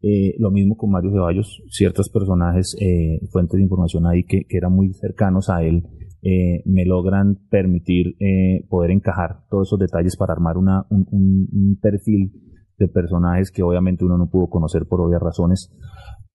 [0.01, 4.57] Eh, lo mismo con Mario Ceballos, ciertos personajes, eh, fuentes de información ahí que, que
[4.57, 5.83] eran muy cercanos a él,
[6.23, 11.77] eh, me logran permitir eh, poder encajar todos esos detalles para armar una, un, un,
[11.81, 12.31] perfil
[12.77, 15.69] de personajes que obviamente uno no pudo conocer por obvias razones,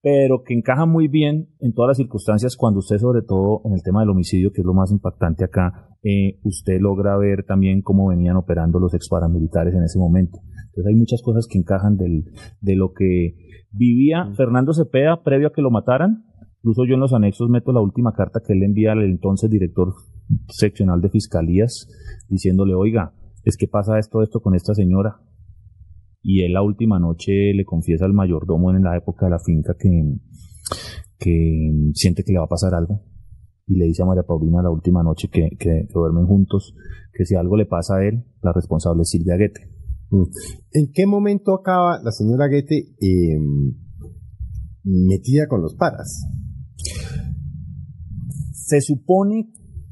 [0.02, 3.82] pero que encaja muy bien en todas las circunstancias cuando usted, sobre todo en el
[3.82, 8.08] tema del homicidio, que es lo más impactante acá, eh, usted logra ver también cómo
[8.08, 10.38] venían operando los ex paramilitares en ese momento.
[10.66, 12.24] Entonces hay muchas cosas que encajan del,
[12.60, 13.36] de lo que
[13.72, 16.27] vivía Fernando Cepeda previo a que lo mataran
[16.68, 19.94] Incluso yo en los anexos meto la última carta que él envía al entonces director
[20.50, 21.88] seccional de fiscalías
[22.28, 25.18] diciéndole, oiga, es que pasa esto, esto con esta señora.
[26.22, 29.76] Y él la última noche le confiesa al mayordomo en la época de la finca
[29.78, 29.88] que,
[31.18, 33.02] que siente que le va a pasar algo.
[33.66, 36.74] Y le dice a María Paulina la última noche que, que, duermen juntos,
[37.14, 39.70] que si algo le pasa a él, la responsable es Silvia Guete.
[40.10, 40.24] Mm.
[40.72, 43.72] ¿En qué momento acaba la señora Guete em,
[44.84, 46.28] metida con los paras?
[48.68, 49.48] Se supone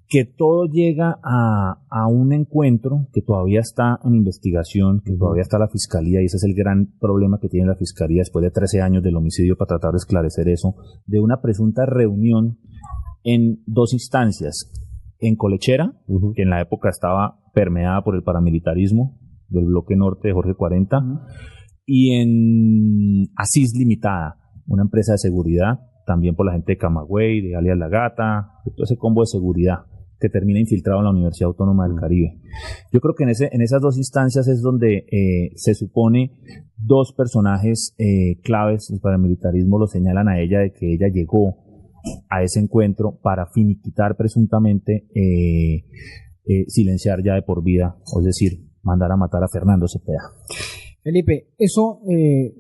[0.07, 5.69] que todo llega a, un encuentro que todavía está en investigación, que todavía está la
[5.69, 9.03] fiscalía, y ese es el gran problema que tiene la fiscalía después de 13 años
[9.03, 10.75] del homicidio para tratar de esclarecer eso,
[11.07, 12.59] de una presunta reunión
[13.25, 14.71] en dos instancias,
[15.21, 15.95] en Colechera,
[16.35, 20.99] que en la época estaba permeada por el paramilitarismo del bloque norte de Jorge 40,
[21.87, 24.37] y en Asís Limitada,
[24.67, 28.71] una empresa de seguridad también por la gente de Camagüey, de Alias La Gata, de
[28.71, 29.81] todo ese combo de seguridad
[30.19, 32.41] que termina infiltrado en la Universidad Autónoma del Caribe.
[32.91, 36.33] Yo creo que en, ese, en esas dos instancias es donde eh, se supone
[36.79, 41.57] dos personajes eh, claves del paramilitarismo lo señalan a ella de que ella llegó
[42.31, 45.85] a ese encuentro para finiquitar presuntamente eh,
[46.69, 50.33] silenciar ya de por vida, es decir, mandar a matar a Fernando Cepeda.
[51.07, 52.53] Felipe, eso, eh,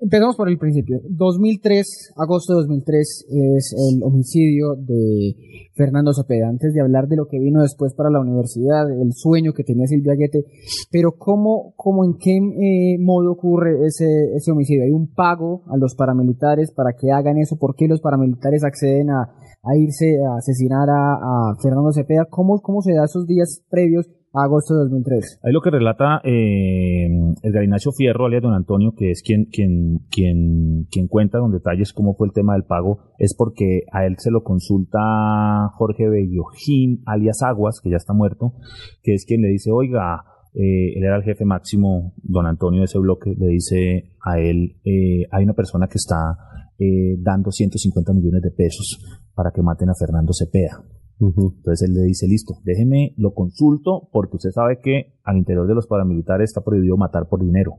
[0.00, 1.00] empezamos por el principio.
[1.08, 3.26] 2003, agosto de 2003,
[3.56, 5.34] es el homicidio de
[5.74, 6.48] Fernando Cepeda.
[6.48, 9.88] Antes de hablar de lo que vino después para la universidad, el sueño que tenía
[9.88, 10.44] Silvia Guete,
[10.92, 14.84] pero ¿cómo, cómo en qué eh, modo ocurre ese, ese homicidio?
[14.84, 17.56] ¿Hay un pago a los paramilitares para que hagan eso?
[17.56, 22.28] ¿Por qué los paramilitares acceden a, a irse a asesinar a, a Fernando Cepeda?
[22.30, 25.40] ¿Cómo, ¿Cómo se da esos días previos agosto de 2003.
[25.42, 27.06] Ahí lo que relata eh,
[27.42, 31.92] el Ignacio Fierro, alias Don Antonio, que es quien, quien, quien, quien cuenta con detalles
[31.92, 37.02] cómo fue el tema del pago, es porque a él se lo consulta Jorge Bellojín,
[37.06, 38.54] alias Aguas, que ya está muerto,
[39.02, 42.86] que es quien le dice, oiga, eh, él era el jefe máximo, don Antonio de
[42.86, 46.36] ese bloque, le dice a él, eh, hay una persona que está
[46.78, 48.98] eh, dando 150 millones de pesos
[49.34, 50.82] para que maten a Fernando Cepeda.
[51.20, 55.74] Entonces él le dice, listo, déjeme, lo consulto, porque usted sabe que al interior de
[55.74, 57.76] los paramilitares está prohibido matar por dinero.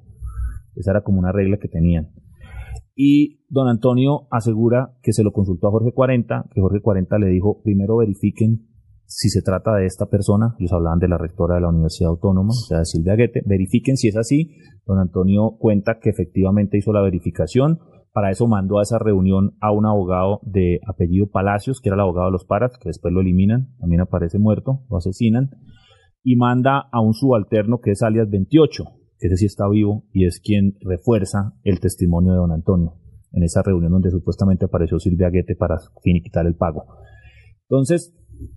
[0.75, 2.11] Esa era como una regla que tenían.
[2.95, 7.27] Y don Antonio asegura que se lo consultó a Jorge 40, que Jorge 40 le
[7.27, 8.67] dijo, primero verifiquen
[9.13, 12.51] si se trata de esta persona, ellos hablaban de la rectora de la Universidad Autónoma,
[12.51, 14.55] o sea, de Silvia Guete, verifiquen si es así.
[14.85, 17.79] Don Antonio cuenta que efectivamente hizo la verificación,
[18.11, 22.01] para eso mandó a esa reunión a un abogado de apellido Palacios, que era el
[22.01, 25.49] abogado de los paras, que después lo eliminan, también aparece muerto, lo asesinan,
[26.23, 28.83] y manda a un subalterno que es alias 28,
[29.17, 33.43] que ese sí está vivo y es quien refuerza el testimonio de don Antonio en
[33.43, 36.85] esa reunión donde supuestamente apareció Silvia Guete para finiquitar el pago.
[37.69, 38.13] Entonces,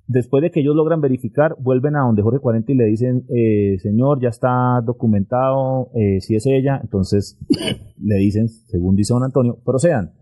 [0.06, 3.78] después de que ellos logran verificar, vuelven a donde Jorge 40 y le dicen, eh,
[3.78, 7.38] señor, ya está documentado, eh, si es ella, entonces
[7.98, 10.12] le dicen, según dice don Antonio, procedan.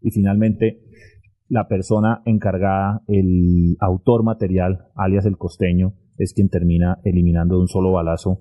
[0.00, 0.80] Y finalmente,
[1.48, 7.68] la persona encargada, el autor material, alias el costeño, es quien termina eliminando de un
[7.68, 8.40] solo balazo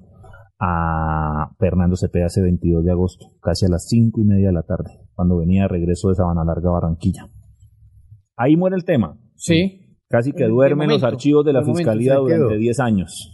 [0.59, 4.63] a Fernando Cepeda ese 22 de agosto, casi a las cinco y media de la
[4.63, 7.25] tarde, cuando venía de regreso de Sabana Larga, Barranquilla.
[8.37, 9.17] Ahí muere el tema.
[9.35, 9.80] Sí.
[10.11, 13.31] Casi que duerme en los archivos de la fiscalía durante 10 años.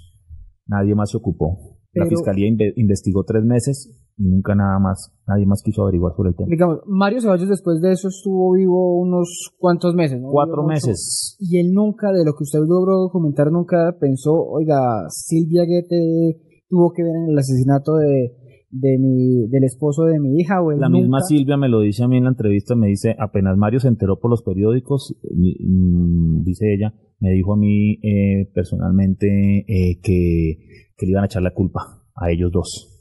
[0.67, 1.79] Nadie más se ocupó.
[1.93, 6.35] la fiscalía investigó tres meses y nunca nada más, nadie más quiso averiguar sobre el
[6.35, 6.47] tema.
[6.49, 11.37] Digamos, Mario Ceballos después de eso estuvo vivo unos cuantos meses, Cuatro meses.
[11.39, 16.91] Y él nunca, de lo que usted logró documentar, nunca pensó, oiga, Silvia Guete tuvo
[16.93, 18.33] que ver en el asesinato de,
[18.69, 20.61] de mi, del esposo de mi hija.
[20.61, 23.57] O la misma Silvia me lo dice a mí en la entrevista, me dice, apenas
[23.57, 29.27] Mario se enteró por los periódicos, mm, dice ella, me dijo a mí eh, personalmente
[29.67, 30.57] eh, que,
[30.95, 32.93] que le iban a echar la culpa a ellos dos.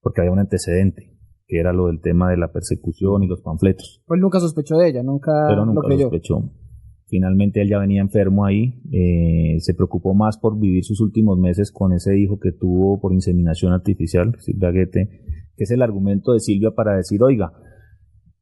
[0.00, 1.16] porque había un antecedente,
[1.46, 4.02] que era lo del tema de la persecución y los panfletos.
[4.06, 6.50] Pues nunca sospechó de ella, nunca, Pero nunca lo sospechó.
[7.08, 11.72] Finalmente él ya venía enfermo ahí, eh, se preocupó más por vivir sus últimos meses
[11.72, 15.08] con ese hijo que tuvo por inseminación artificial, Silvia Guete,
[15.56, 17.52] que es el argumento de Silvia para decir, oiga,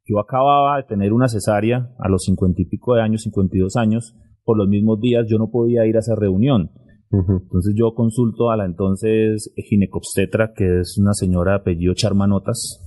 [0.04, 4.16] yo acababa de tener una cesárea a los cincuenta y pico de años, 52 años,
[4.44, 6.70] por los mismos días yo no podía ir a esa reunión.
[7.10, 12.82] Entonces yo consulto a la entonces ginecobstetra, que es una señora de apellido Charmanotas,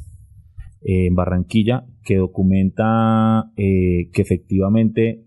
[0.82, 5.26] eh, en Barranquilla, que documenta eh, que efectivamente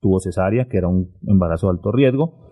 [0.00, 2.48] tuvo cesárea, que era un embarazo de alto riesgo,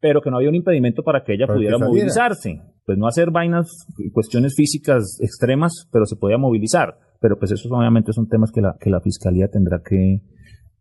[0.00, 2.60] pero que no había un impedimento para que ella pudiera movilizarse.
[2.84, 6.98] Pues no hacer vainas, cuestiones físicas extremas, pero se podía movilizar.
[7.20, 10.20] Pero pues esos obviamente son temas que la, que la fiscalía tendrá que,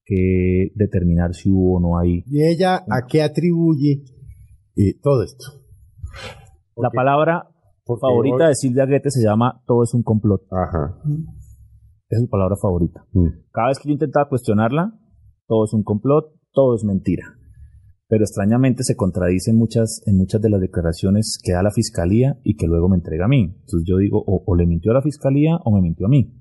[0.03, 2.23] que determinar si hubo o no hay.
[2.27, 4.03] ¿Y ella a qué atribuye
[4.75, 5.65] eh, todo esto?
[6.77, 7.47] la palabra
[7.85, 10.41] favorita de Silvia Goethe se llama Todo es un complot.
[10.51, 10.97] Ajá.
[12.09, 13.05] Es su palabra favorita.
[13.13, 13.27] Mm.
[13.51, 14.93] Cada vez que yo intentaba cuestionarla,
[15.47, 17.35] todo es un complot, todo es mentira.
[18.07, 22.37] Pero extrañamente se contradice en muchas, en muchas de las declaraciones que da la fiscalía
[22.43, 23.55] y que luego me entrega a mí.
[23.61, 26.31] Entonces yo digo, o, le mintió a la fiscalía o me mintió a mí.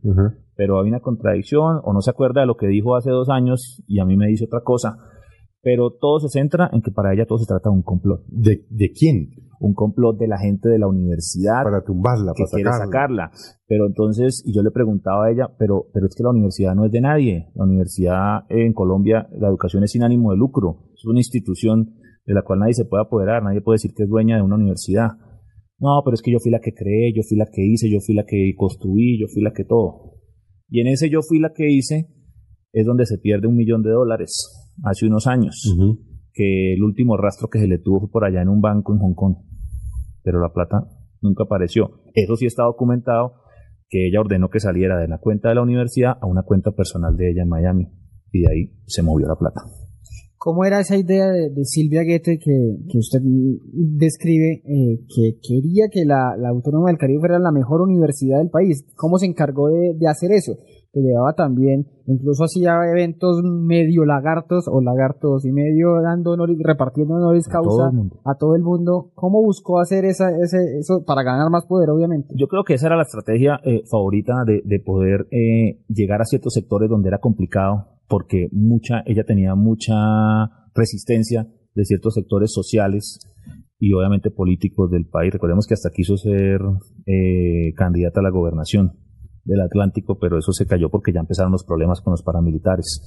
[0.56, 3.82] Pero hay una contradicción, o no se acuerda de lo que dijo hace dos años
[3.86, 4.98] y a mí me dice otra cosa.
[5.64, 8.22] Pero todo se centra en que para ella todo se trata de un complot.
[8.28, 9.30] ¿De, de quién?
[9.64, 13.30] un complot de la gente de la universidad para tumbarla, que quiere sacarla.
[13.66, 16.84] Pero entonces, y yo le preguntaba a ella, pero, pero es que la universidad no
[16.84, 17.48] es de nadie.
[17.54, 20.90] La universidad en Colombia, la educación es sin ánimo de lucro.
[20.94, 21.94] Es una institución
[22.26, 24.56] de la cual nadie se puede apoderar, nadie puede decir que es dueña de una
[24.56, 25.12] universidad.
[25.78, 28.00] No, pero es que yo fui la que creé, yo fui la que hice, yo
[28.00, 30.14] fui la que construí, yo fui la que todo.
[30.68, 32.08] Y en ese yo fui la que hice
[32.72, 35.74] es donde se pierde un millón de dólares hace unos años
[36.32, 38.98] que el último rastro que se le tuvo fue por allá en un banco en
[38.98, 39.36] Hong Kong,
[40.22, 40.88] pero la plata
[41.20, 42.02] nunca apareció.
[42.14, 43.34] Eso sí está documentado,
[43.88, 47.16] que ella ordenó que saliera de la cuenta de la universidad a una cuenta personal
[47.16, 47.88] de ella en Miami,
[48.32, 49.62] y de ahí se movió la plata.
[50.36, 56.34] ¿Cómo era esa idea de, Silvia Goethe que, usted describe, eh, que quería que la,
[56.50, 58.84] Autónoma del Caribe fuera la mejor universidad del país?
[58.94, 60.58] ¿Cómo se encargó de, de hacer eso?
[60.94, 67.14] Que llevaba también, incluso hacía eventos medio lagartos o lagartos y medio dando honores, repartiendo
[67.14, 67.90] honores causa
[68.24, 69.10] a todo el mundo.
[69.14, 72.32] ¿Cómo buscó hacer esa, ese, eso para ganar más poder, obviamente?
[72.36, 76.24] Yo creo que esa era la estrategia eh, favorita de, de poder eh, llegar a
[76.24, 79.94] ciertos sectores donde era complicado, porque mucha, ella tenía mucha
[80.74, 83.18] resistencia de ciertos sectores sociales
[83.80, 85.32] y obviamente políticos del país.
[85.32, 86.60] Recordemos que hasta quiso ser
[87.06, 89.03] eh, candidata a la gobernación
[89.44, 93.02] del Atlántico, pero eso se cayó porque ya empezaron los problemas con los paramilitares.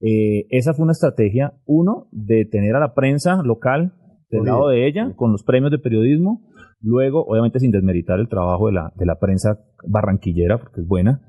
[0.00, 3.94] Eh, esa fue una estrategia, uno, de tener a la prensa local
[4.30, 6.46] del lado de ella, con los premios de periodismo,
[6.80, 11.20] luego, obviamente sin desmeritar el trabajo de la, de la prensa barranquillera, porque es buena,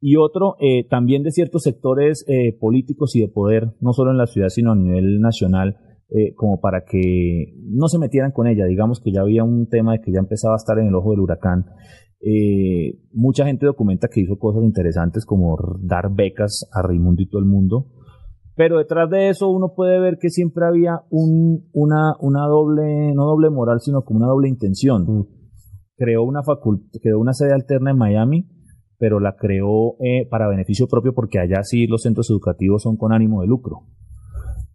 [0.00, 4.18] y otro, eh, también de ciertos sectores eh, políticos y de poder, no solo en
[4.18, 5.78] la ciudad, sino a nivel nacional,
[6.36, 8.66] como para que no se metieran con ella.
[8.66, 11.10] Digamos que ya había un tema de que ya empezaba a estar en el ojo
[11.10, 11.64] del huracán
[12.20, 17.40] eh, mucha gente documenta que hizo cosas interesantes como dar becas a Raimundo y todo
[17.40, 17.88] el mundo,
[18.56, 23.24] pero detrás de eso uno puede ver que siempre había un, una, una doble, no
[23.24, 25.02] doble moral, sino como una doble intención.
[25.02, 25.26] Mm.
[25.96, 26.40] Creó una
[27.02, 28.48] creó una sede alterna en Miami,
[28.98, 33.12] pero la creó eh, para beneficio propio porque allá sí los centros educativos son con
[33.12, 33.86] ánimo de lucro.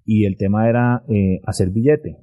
[0.03, 2.17] Y el tema era eh, hacer billete.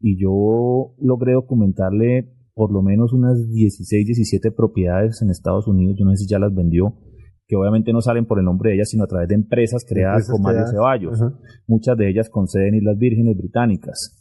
[0.00, 6.04] Y yo logré documentarle por lo menos unas 16, 17 propiedades en Estados Unidos, yo
[6.04, 6.94] no sé si ya las vendió,
[7.46, 10.28] que obviamente no salen por el nombre de ellas, sino a través de empresas creadas
[10.30, 11.20] por Mario Ceballos,
[11.66, 14.18] muchas de ellas con sede en Islas Vírgenes Británicas.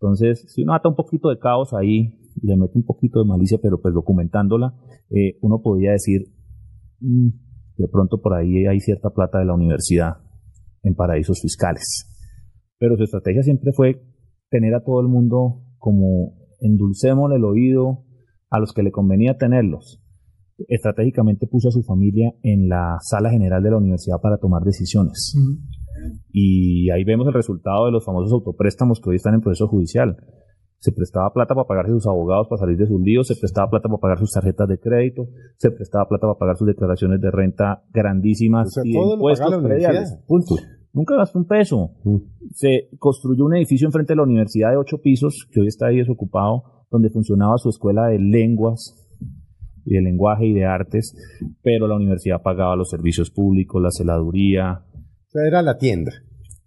[0.00, 3.26] Entonces, si uno ata un poquito de caos ahí, y le mete un poquito de
[3.26, 4.74] malicia, pero pues documentándola,
[5.10, 6.26] eh, uno podría decir,
[7.00, 7.28] mm,
[7.76, 10.18] de pronto por ahí hay cierta plata de la universidad
[10.82, 12.06] en paraísos fiscales.
[12.78, 14.00] Pero su estrategia siempre fue
[14.48, 18.04] tener a todo el mundo como endulcemos el oído
[18.50, 20.02] a los que le convenía tenerlos.
[20.68, 25.34] Estratégicamente puso a su familia en la sala general de la universidad para tomar decisiones.
[26.32, 30.16] Y ahí vemos el resultado de los famosos autopréstamos que hoy están en proceso judicial.
[30.78, 33.88] Se prestaba plata para pagarse sus abogados para salir de sus líos, se prestaba plata
[33.88, 35.28] para pagar sus tarjetas de crédito,
[35.58, 40.18] se prestaba plata para pagar sus declaraciones de renta grandísimas y impuestos prediales.
[40.26, 40.56] Punto.
[40.92, 41.90] Nunca gastó un peso.
[42.04, 42.16] Mm.
[42.52, 45.96] Se construyó un edificio enfrente de la universidad de ocho pisos, que hoy está ahí
[45.96, 48.96] desocupado, donde funcionaba su escuela de lenguas,
[49.84, 51.14] y de lenguaje y de artes,
[51.62, 54.84] pero la universidad pagaba los servicios públicos, la celaduría.
[54.94, 56.12] O sea, era la tienda.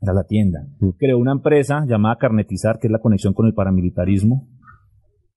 [0.02, 0.68] Era la tienda.
[0.80, 0.90] Mm.
[0.98, 4.48] Creó una empresa llamada Carnetizar, que es la conexión con el paramilitarismo,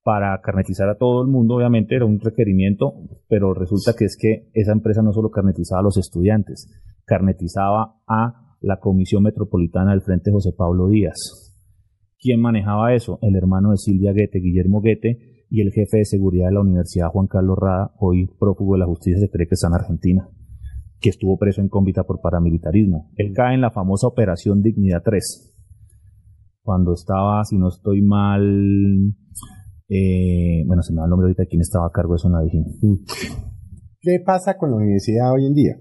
[0.02, 2.94] para carnetizar a todo el mundo, obviamente era un requerimiento,
[3.28, 6.68] pero resulta que es que esa empresa no solo carnetizaba a los estudiantes,
[7.04, 11.54] carnetizaba a la Comisión Metropolitana del Frente José Pablo Díaz.
[12.18, 13.18] ¿Quién manejaba eso?
[13.22, 17.08] El hermano de Silvia Guete, Guillermo Guete, y el jefe de seguridad de la Universidad,
[17.08, 20.28] Juan Carlos Rada, hoy prófugo de la justicia, se cree que está en Argentina,
[21.00, 23.12] que estuvo preso en cómbita por paramilitarismo.
[23.16, 25.56] Él cae en la famosa Operación Dignidad 3,
[26.66, 29.14] cuando estaba, si no estoy mal,
[29.88, 32.26] eh, bueno, se me da el nombre ahorita de quién estaba a cargo de eso
[32.26, 32.40] en la
[34.06, 35.80] ¿Qué pasa con la universidad hoy en día?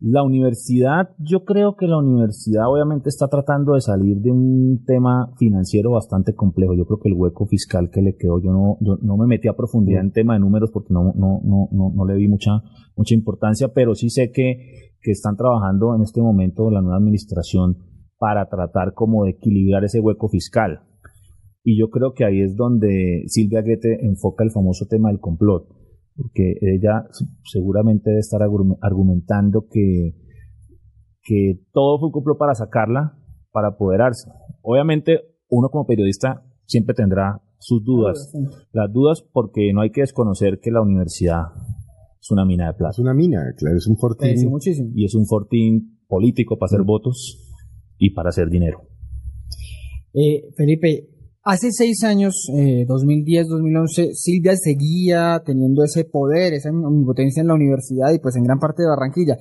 [0.00, 5.30] La universidad, yo creo que la universidad obviamente está tratando de salir de un tema
[5.36, 6.74] financiero bastante complejo.
[6.74, 9.48] Yo creo que el hueco fiscal que le quedó, yo no, yo no me metí
[9.48, 12.62] a profundidad en tema de números porque no, no, no, no, no le vi mucha,
[12.96, 17.76] mucha importancia, pero sí sé que, que están trabajando en este momento la nueva administración
[18.16, 20.84] para tratar como de equilibrar ese hueco fiscal.
[21.62, 25.79] Y yo creo que ahí es donde Silvia Goethe enfoca el famoso tema del complot
[26.20, 27.06] porque ella
[27.44, 30.14] seguramente debe estar argumentando que,
[31.22, 33.18] que todo fue un complot para sacarla,
[33.52, 34.30] para apoderarse.
[34.60, 38.32] Obviamente, uno como periodista siempre tendrá sus dudas.
[38.72, 41.46] Las dudas porque no hay que desconocer que la universidad
[42.20, 42.90] es una mina de plata.
[42.90, 44.28] Es una mina, claro, es un fortín.
[44.94, 47.38] Y es un fortín político para hacer votos
[47.96, 48.82] y para hacer dinero.
[50.12, 51.08] Eh, Felipe,
[51.42, 58.12] Hace seis años, 2010-2011, eh, Silvia seguía teniendo ese poder, esa omnipotencia en la universidad
[58.12, 59.38] y pues en gran parte de Barranquilla.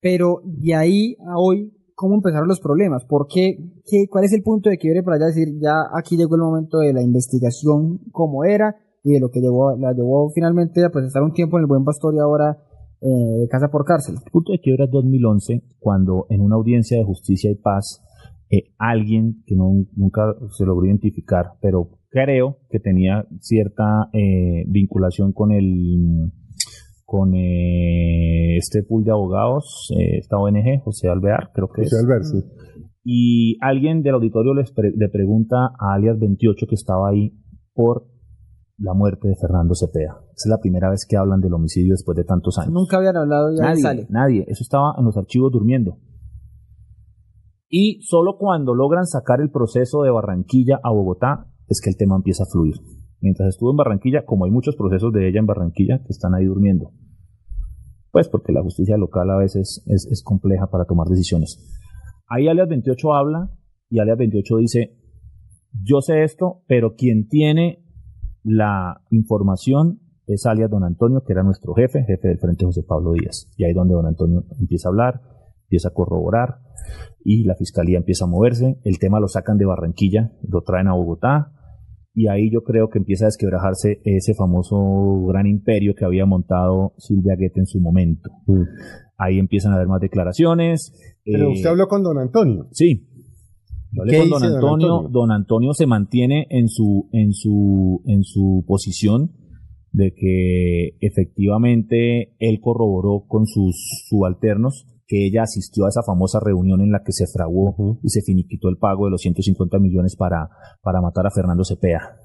[0.00, 3.04] Pero de ahí a hoy, ¿cómo empezaron los problemas?
[3.04, 6.34] ¿Por qué, qué, ¿Cuál es el punto de quiebre para ya decir, ya aquí llegó
[6.34, 8.74] el momento de la investigación como era
[9.04, 11.68] y de lo que llevó, la llevó finalmente a pues, estar un tiempo en el
[11.68, 12.58] Buen Pastor y ahora
[13.00, 14.16] eh, casa por cárcel?
[14.16, 18.02] El punto de quiebre es 2011, cuando en una audiencia de justicia y paz
[18.48, 20.22] eh, alguien que no, nunca
[20.56, 26.32] se logró identificar, pero creo que tenía cierta eh, vinculación con el
[27.04, 32.44] con eh, este pool de abogados, esta ONG, José Alvear, creo que José Alvear, sí.
[33.04, 37.32] Y alguien del auditorio le pregunta a alias 28 que estaba ahí
[37.72, 38.08] por
[38.78, 40.20] la muerte de Fernando Cepeda.
[40.34, 42.72] Es la primera vez que hablan del homicidio después de tantos años.
[42.72, 45.98] Nunca habían hablado ya nadie, Nadie, eso estaba en los archivos durmiendo
[47.68, 52.16] y solo cuando logran sacar el proceso de Barranquilla a Bogotá es que el tema
[52.16, 52.76] empieza a fluir.
[53.20, 56.44] Mientras estuvo en Barranquilla, como hay muchos procesos de ella en Barranquilla que están ahí
[56.44, 56.92] durmiendo,
[58.12, 61.58] pues porque la justicia local a veces es, compleja para tomar decisiones.
[62.28, 63.50] Ahí alias 28 habla
[63.90, 64.96] y alias 28 dice,
[65.82, 67.84] yo sé esto, pero quien tiene
[68.42, 73.12] la información es alias don Antonio, que era nuestro jefe, jefe del Frente José Pablo
[73.12, 73.52] Díaz.
[73.56, 75.20] Y ahí donde don Antonio empieza a hablar,
[75.64, 76.60] empieza a corroborar,
[77.24, 80.94] y la fiscalía empieza a moverse, el tema lo sacan de Barranquilla, lo traen a
[80.94, 81.52] Bogotá
[82.18, 86.94] y ahí yo creo que empieza a desquebrajarse ese famoso gran imperio que había montado
[86.96, 88.30] Silvia Guete en su momento.
[88.46, 88.62] Mm.
[89.18, 90.94] Ahí empiezan a haber más declaraciones.
[91.24, 92.68] Pero usted habló con don Antonio.
[92.72, 93.06] Sí.
[93.92, 95.08] Yo hablé con don Antonio.
[95.10, 95.74] don Antonio.
[95.74, 99.32] se mantiene en su, en su, en su posición
[99.92, 103.76] de que efectivamente él corroboró con sus
[104.08, 108.22] subalternos que ella asistió a esa famosa reunión en la que se fraguó y se
[108.22, 110.48] finiquitó el pago de los 150 millones para,
[110.82, 112.18] para matar a Fernando Cepeda.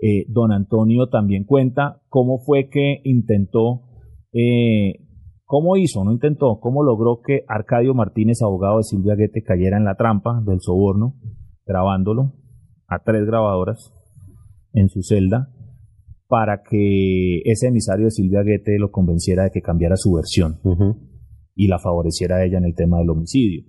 [0.00, 3.82] Eh, don Antonio también cuenta cómo fue que intentó,
[4.32, 5.06] eh,
[5.44, 9.84] cómo hizo, no intentó, cómo logró que Arcadio Martínez, abogado de Silvia Guete, cayera en
[9.84, 11.14] la trampa del soborno,
[11.66, 12.34] grabándolo
[12.88, 13.92] a tres grabadoras
[14.72, 15.50] en su celda
[16.26, 20.58] para que ese emisario de Silvia Guete lo convenciera de que cambiara su versión
[21.54, 23.64] y la favoreciera a ella en el tema del homicidio.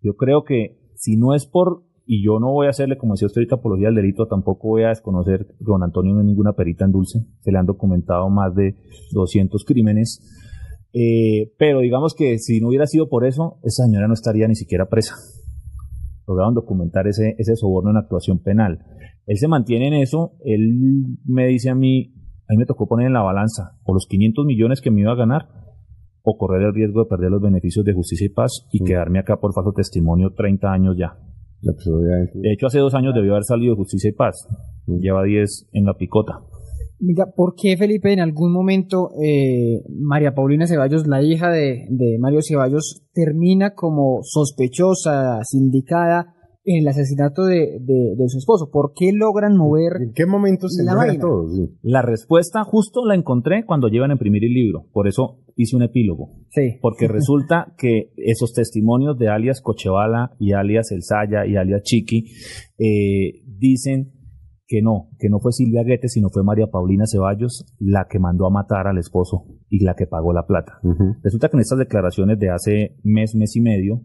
[0.00, 3.26] Yo creo que si no es por, y yo no voy a hacerle, como decía
[3.26, 7.20] usted apología del delito, tampoco voy a desconocer don Antonio no ninguna perita en dulce,
[7.40, 8.76] se le han documentado más de
[9.12, 10.20] 200 crímenes,
[10.92, 14.54] eh, pero digamos que si no hubiera sido por eso, esa señora no estaría ni
[14.54, 15.14] siquiera presa.
[16.26, 18.78] Lograron documentar ese, ese soborno en actuación penal.
[19.26, 22.12] Él se mantiene en eso, él me dice a mí,
[22.48, 25.12] a mí me tocó poner en la balanza, por los 500 millones que me iba
[25.12, 25.61] a ganar,
[26.22, 29.38] o correr el riesgo de perder los beneficios de justicia y paz y quedarme acá
[29.40, 31.18] por falso testimonio 30 años ya.
[31.60, 34.48] De hecho, hace dos años debió haber salido de justicia y paz.
[34.86, 36.40] Lleva 10 en la picota.
[36.98, 42.16] Mira, ¿por qué Felipe en algún momento eh, María Paulina Ceballos, la hija de, de
[42.20, 46.34] Mario Ceballos, termina como sospechosa, sindicada
[46.64, 48.70] el asesinato de, de, su esposo.
[48.70, 50.00] ¿Por qué logran mover?
[50.00, 51.48] ¿En qué momento se la todo?
[51.82, 54.86] La respuesta justo la encontré cuando llevan a imprimir el libro.
[54.92, 56.30] Por eso hice un epílogo.
[56.50, 56.78] Sí.
[56.80, 62.26] Porque resulta que esos testimonios de alias Cochevala y alias El Saya y alias Chiqui
[62.78, 64.12] eh, dicen
[64.66, 68.46] que no, que no fue Silvia Guete, sino fue María Paulina Ceballos la que mandó
[68.46, 70.80] a matar al esposo y la que pagó la plata.
[71.22, 74.00] Resulta que en estas declaraciones de hace mes, mes y medio,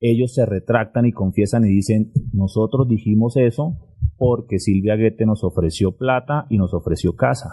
[0.00, 3.78] ellos se retractan y confiesan y dicen, nosotros dijimos eso
[4.16, 7.50] porque Silvia Guete nos ofreció plata y nos ofreció casa.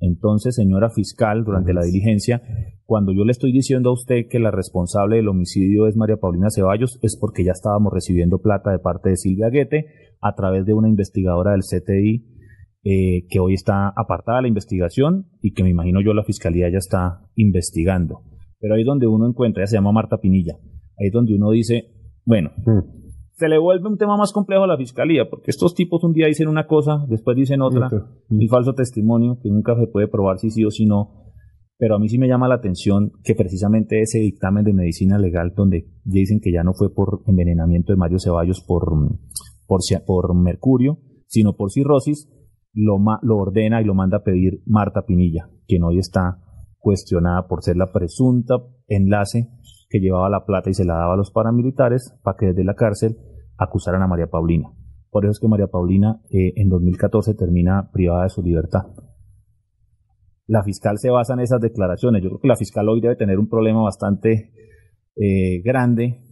[0.00, 2.42] Entonces, señora fiscal, durante la diligencia,
[2.84, 6.48] cuando yo le estoy diciendo a usted que la responsable del homicidio es María Paulina
[6.54, 9.86] Ceballos, es porque ya estábamos recibiendo plata de parte de Silvia Guete
[10.20, 12.34] a través de una investigadora del CTI
[12.86, 16.68] eh, que hoy está apartada de la investigación y que me imagino yo la fiscalía
[16.70, 18.20] ya está investigando.
[18.60, 20.58] Pero ahí donde uno encuentra, ella se llama Marta Pinilla,
[20.98, 21.90] ahí donde uno dice,
[22.24, 22.80] bueno, mm.
[23.32, 26.26] se le vuelve un tema más complejo a la fiscalía, porque estos tipos un día
[26.26, 27.88] dicen una cosa, después dicen otra,
[28.28, 28.40] mm.
[28.40, 31.24] el falso testimonio, que nunca se puede probar si sí o si no,
[31.76, 35.52] pero a mí sí me llama la atención que precisamente ese dictamen de medicina legal
[35.56, 38.92] donde dicen que ya no fue por envenenamiento de Mario Ceballos por
[39.66, 42.28] por, por mercurio, sino por cirrosis,
[42.72, 46.40] lo, lo ordena y lo manda a pedir Marta Pinilla, quien hoy está
[46.78, 48.56] cuestionada por ser la presunta
[48.88, 49.48] enlace
[49.94, 52.74] que llevaba la plata y se la daba a los paramilitares para que desde la
[52.74, 53.16] cárcel
[53.56, 54.68] acusaran a María Paulina.
[55.08, 58.86] Por eso es que María Paulina eh, en 2014 termina privada de su libertad.
[60.48, 62.24] La fiscal se basa en esas declaraciones.
[62.24, 64.50] Yo creo que la fiscal hoy debe tener un problema bastante
[65.14, 66.24] eh, grande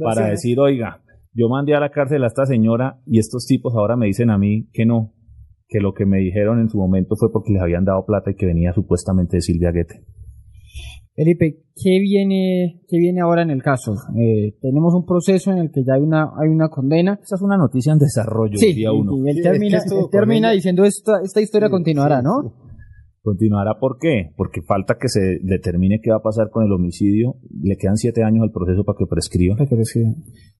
[0.00, 1.02] para decir, oiga,
[1.34, 4.38] yo mandé a la cárcel a esta señora y estos tipos ahora me dicen a
[4.38, 5.12] mí que no,
[5.66, 8.36] que lo que me dijeron en su momento fue porque les habían dado plata y
[8.36, 10.04] que venía supuestamente de Silvia Guete.
[11.18, 13.92] Felipe, ¿qué viene, qué viene ahora en el caso?
[14.16, 17.18] Eh, tenemos un proceso en el que ya hay una, hay una condena.
[17.20, 19.18] Esa es una noticia en desarrollo, sí, día uno.
[19.26, 19.80] Y él termina,
[20.12, 22.54] termina diciendo esta, esta historia continuará, ¿no?
[23.20, 24.30] Continuará, ¿por qué?
[24.36, 27.34] Porque falta que se determine qué va a pasar con el homicidio.
[27.64, 29.56] Le quedan siete años al proceso para que prescriba.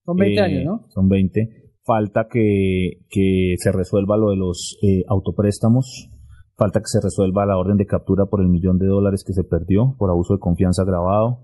[0.05, 0.87] Son 20 eh, años, ¿no?
[0.89, 1.71] Son 20.
[1.85, 6.11] Falta que, que se resuelva lo de los eh, autopréstamos.
[6.59, 9.45] Falta que se resuelva la orden de captura por el millón de dólares que se
[9.45, 11.39] perdió por abuso de confianza agravado.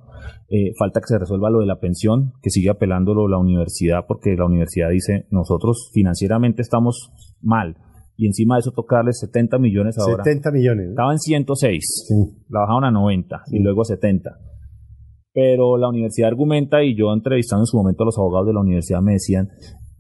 [0.49, 4.35] Eh, falta que se resuelva lo de la pensión, que sigue apelándolo la universidad, porque
[4.35, 7.77] la universidad dice, nosotros financieramente estamos mal
[8.17, 10.25] y encima de eso tocarle 70 millones ahora.
[10.25, 10.89] 70 millones.
[10.91, 12.15] Estaban 106, sí.
[12.49, 14.31] la bajaron a 90 y luego a 70.
[15.33, 18.61] Pero la universidad argumenta, y yo entrevistando en su momento a los abogados de la
[18.61, 19.49] universidad me decían,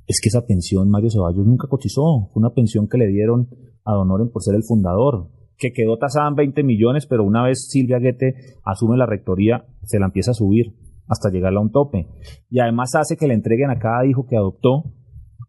[0.07, 3.49] es que esa pensión Mario Ceballos nunca cotizó, fue una pensión que le dieron
[3.85, 7.69] a Donoren por ser el fundador, que quedó tasada en 20 millones, pero una vez
[7.69, 8.35] Silvia Guete
[8.65, 10.75] asume la rectoría, se la empieza a subir
[11.07, 12.09] hasta llegar a un tope.
[12.51, 14.95] Y además hace que le entreguen a cada hijo que adoptó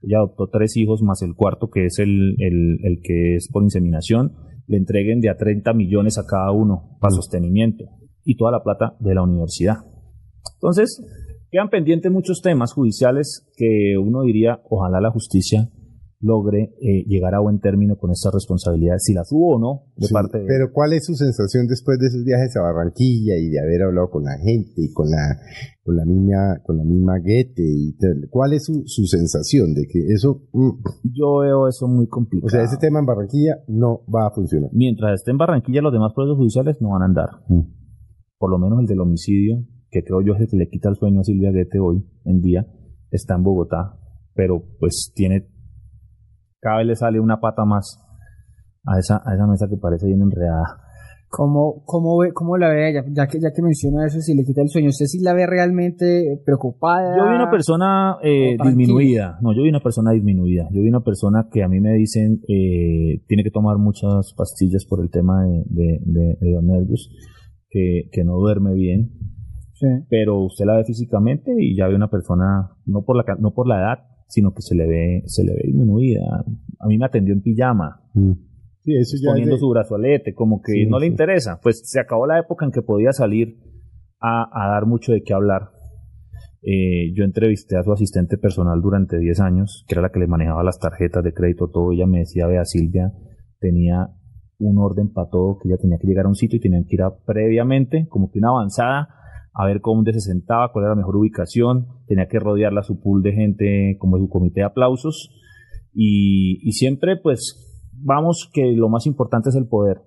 [0.06, 4.34] ella adoptó tres hijos más el cuarto que es el, el, que es por inseminación,
[4.68, 7.86] le entreguen de a 30 millones a cada uno para sostenimiento
[8.24, 9.78] y toda la plata de la universidad.
[10.56, 11.02] Entonces,
[11.56, 15.70] quedan pendientes muchos temas judiciales que uno diría, ojalá la justicia
[16.20, 20.08] logre eh, llegar a buen término con estas responsabilidades, si las hubo o no de
[20.12, 20.48] parte de...
[20.48, 24.10] Pero ¿cuál es su sensación después de esos viajes a Barranquilla y de haber hablado
[24.10, 25.40] con la gente y con la,
[25.84, 27.96] con la misma, con la misma Guete y
[28.30, 30.42] ¿Cuál es su, su sensación de que eso...
[30.52, 32.48] Mm, Yo veo eso muy complicado.
[32.48, 34.72] O sea, ese tema en Barranquilla no va a funcionar.
[34.74, 37.30] Mientras esté en Barranquilla, los demás procesos judiciales no van a andar.
[37.48, 37.62] Mm.
[38.40, 39.64] Por lo menos el del homicidio,
[39.96, 42.42] que creo yo es el que le quita el sueño a Silvia Guete hoy en
[42.42, 42.68] día,
[43.12, 43.98] está en Bogotá,
[44.34, 45.48] pero pues tiene
[46.60, 48.02] cada vez le sale una pata más
[48.84, 50.82] a esa, a esa mesa que parece bien enredada.
[51.30, 53.06] ¿Cómo, cómo, ve, cómo la ve ella?
[53.08, 55.46] Ya que, ya que menciona eso, si le quita el sueño, ¿usted sí la ve
[55.48, 57.16] realmente preocupada?
[57.18, 59.38] Yo vi una persona eh, disminuida.
[59.42, 60.68] No, yo vi una persona disminuida.
[60.72, 64.86] Yo vi una persona que a mí me dicen eh, tiene que tomar muchas pastillas
[64.86, 67.10] por el tema de, de, de, los nervios,
[67.70, 69.12] que, que no duerme bien.
[69.76, 69.88] Sí.
[70.10, 73.68] Pero usted la ve físicamente y ya ve una persona, no por la, no por
[73.68, 76.46] la edad, sino que se le ve, se le ve disminuida.
[76.80, 78.02] A mí me atendió en pijama.
[78.14, 78.32] Mm.
[79.26, 81.60] poniendo su brazalete, como que no le interesa.
[81.62, 83.58] Pues se acabó la época en que podía salir
[84.20, 85.70] a, dar mucho de qué hablar.
[86.62, 90.28] Eh, yo entrevisté a su asistente personal durante 10 años, que era la que le
[90.28, 91.92] manejaba las tarjetas de crédito, todo.
[91.92, 93.14] Ella me decía, vea, Silvia
[93.60, 94.10] tenía
[94.58, 96.96] un orden para todo, que ella tenía que llegar a un sitio y tenía que
[96.96, 99.10] ir a previamente, como que una avanzada,
[99.56, 103.24] a ver cómo se sentaba, cuál era la mejor ubicación, tenía que rodearla su pool
[103.24, 105.32] de gente como su comité de aplausos
[105.94, 110.02] y, siempre pues vamos que lo más importante es el poder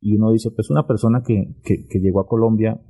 [0.00, 2.80] y uno dice pues una persona que, que, llegó a Colombia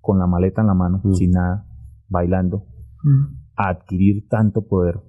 [0.00, 1.12] con la maleta en la mano, mm.
[1.14, 1.66] sin nada,
[2.08, 2.66] bailando,
[3.02, 3.24] mm.
[3.56, 5.00] a adquirir tanto poder,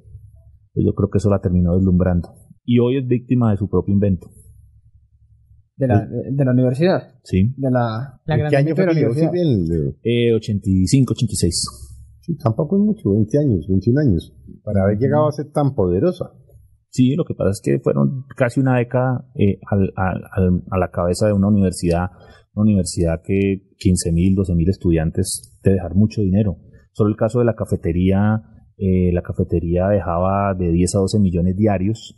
[0.73, 2.29] pues yo creo que eso la terminó deslumbrando
[2.65, 4.27] y hoy es víctima de su propio invento.
[5.75, 7.15] De la, de, la universidad.
[7.23, 7.51] Sí.
[7.57, 9.31] De la, la ¿Qué año fue la universidad?
[10.03, 11.65] Eh, 85, 86.
[12.21, 16.31] Sí, tampoco es mucho, 20 años, 21 años, para haber llegado a ser tan poderosa.
[16.89, 21.33] Sí, lo que pasa es que fueron casi una década eh, a la cabeza de
[21.33, 22.11] una universidad,
[22.53, 26.57] una universidad que 15 mil, 12 mil estudiantes te dejar mucho dinero.
[26.91, 28.43] Solo el caso de la cafetería,
[28.77, 32.15] eh, la cafetería dejaba de 10 a 12 millones diarios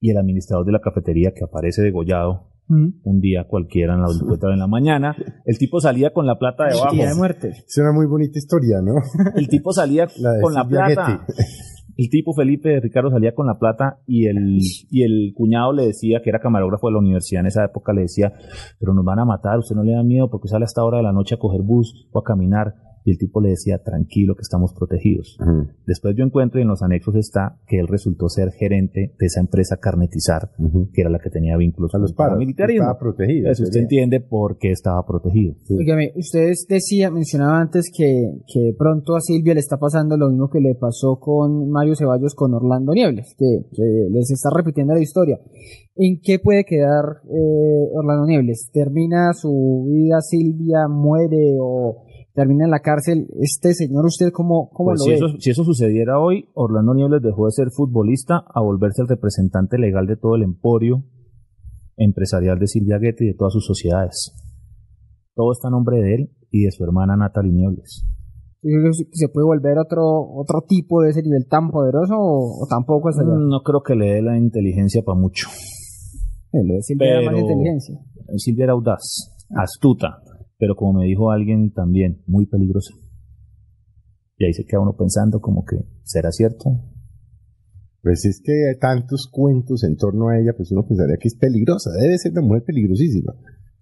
[0.00, 2.88] y el administrador de la cafetería que aparece degollado mm.
[3.02, 6.96] un día cualquiera en la de la mañana, el tipo salía con la plata debajo.
[6.96, 7.48] de muerte.
[7.66, 8.94] Es una muy bonita historia, ¿no?
[9.36, 10.06] El tipo salía
[10.40, 11.26] con la plata.
[11.96, 14.58] El tipo Felipe de Ricardo salía con la plata y el,
[14.90, 18.02] y el cuñado le decía, que era camarógrafo de la universidad en esa época, le
[18.02, 18.32] decía,
[18.80, 21.04] pero nos van a matar, usted no le da miedo porque sale hasta hora de
[21.04, 22.74] la noche a coger bus o a caminar.
[23.04, 25.38] Y el tipo le decía, tranquilo que estamos protegidos.
[25.86, 29.40] Después yo encuentro y en los anexos está que él resultó ser gerente de esa
[29.40, 30.50] empresa Carnetizar,
[30.92, 32.76] que era la que tenía vínculos a los paramilitares.
[32.76, 33.50] Estaba protegido.
[33.50, 35.54] Eso usted entiende por qué estaba protegido.
[35.68, 40.48] Dígame, ustedes decía, mencionaba antes que, que pronto a Silvia le está pasando lo mismo
[40.48, 43.66] que le pasó con Mario Ceballos con Orlando Niebles, que,
[44.10, 45.38] les está repitiendo la historia.
[45.96, 48.70] ¿En qué puede quedar eh, Orlando Niebles?
[48.72, 52.03] ¿Termina su vida Silvia, muere o
[52.34, 53.28] termina en la cárcel.
[53.40, 55.16] Este señor, ¿usted cómo, cómo pues lo si ve?
[55.16, 59.78] Eso, si eso sucediera hoy, Orlando Niebles dejó de ser futbolista a volverse el representante
[59.78, 61.04] legal de todo el emporio
[61.96, 64.34] empresarial de Silvia Guete y de todas sus sociedades.
[65.34, 68.04] Todo está a nombre de él y de su hermana Natalie Niebles.
[69.12, 73.60] ¿Se puede volver otro, otro tipo de ese nivel tan poderoso o, tampoco es No
[73.62, 75.48] creo que le dé la inteligencia para mucho.
[76.80, 77.98] Silvia era más inteligencia.
[78.36, 80.18] Silvia era audaz, astuta,
[80.64, 82.94] pero como me dijo alguien también, muy peligroso.
[84.38, 86.70] Y ahí se queda uno pensando como que, ¿será cierto?
[88.00, 91.36] Pues es que hay tantos cuentos en torno a ella, pues uno pensaría que es
[91.36, 93.34] peligrosa, debe ser una mujer peligrosísima.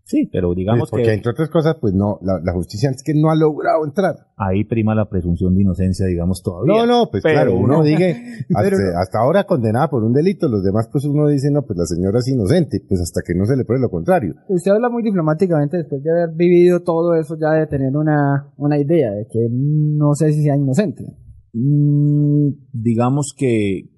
[0.04, 1.14] Sí, pero digamos porque, que...
[1.14, 4.26] entre otras cosas, pues no, la, justicia es que no ha logrado entrar.
[4.36, 6.74] Ahí prima la presunción de inocencia, digamos, todavía.
[6.74, 8.22] No, no, pues claro, uno dice,
[8.96, 12.18] hasta, ahora condenada por un delito, los demás pues uno dice, no, pues la señora
[12.18, 14.34] es inocente, pues hasta que no se le pruebe lo contrario.
[14.48, 18.78] Usted habla muy diplomáticamente después de haber vivido todo eso, ya de tener una, una
[18.78, 21.04] idea de que no sé si sea inocente.
[21.52, 23.90] Mm, digamos que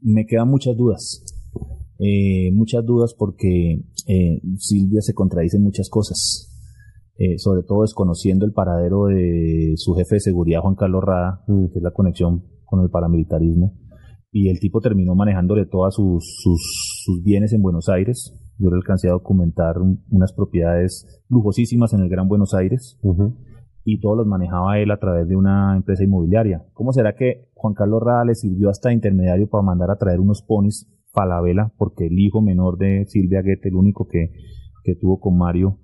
[0.00, 1.22] me quedan muchas dudas
[2.02, 6.50] eh, muchas dudas porque eh, Silvia se contradice en muchas cosas.
[7.22, 11.66] Eh, sobre todo desconociendo el paradero de su jefe de seguridad, Juan Carlos Rada, mm.
[11.66, 13.74] que es la conexión con el paramilitarismo.
[14.32, 18.32] Y el tipo terminó manejándole todas sus, sus, bienes en Buenos Aires.
[18.58, 19.76] Yo le alcancé a documentar
[20.10, 22.98] unas propiedades lujosísimas en el Gran Buenos Aires.
[23.84, 26.64] Y todos los manejaba él a través de una empresa inmobiliaria.
[26.72, 30.42] ¿Cómo será que Juan Carlos Rada le sirvió hasta intermediario para mandar a traer unos
[30.42, 34.32] ponis Palavela, porque el hijo menor de Silvia Guete, el único que,
[34.84, 35.78] que tuvo con Mario,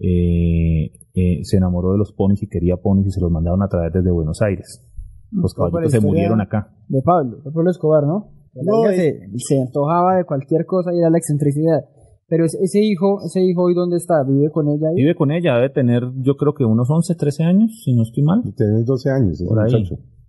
[0.00, 3.68] eh, eh, se enamoró de los ponis y quería ponis y se los mandaron a
[3.68, 4.84] traer desde Buenos Aires.
[5.30, 6.72] Los caballitos se murieron acá.
[6.88, 8.30] De Pablo, de Pablo Escobar, ¿no?
[8.54, 11.80] no se, se, antojaba de cualquier cosa y era la excentricidad.
[12.28, 14.22] Pero ese, hijo, ese hijo hoy dónde está?
[14.26, 14.96] ¿Vive con ella ahí?
[14.96, 18.22] Vive con ella, debe tener yo creo que unos 11, 13 años, si no estoy
[18.22, 18.42] mal.
[18.56, 19.84] Tiene 12 años, por ahí.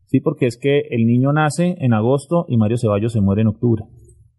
[0.08, 3.48] Sí, porque es que el niño nace en agosto y Mario Ceballos se muere en
[3.48, 3.86] octubre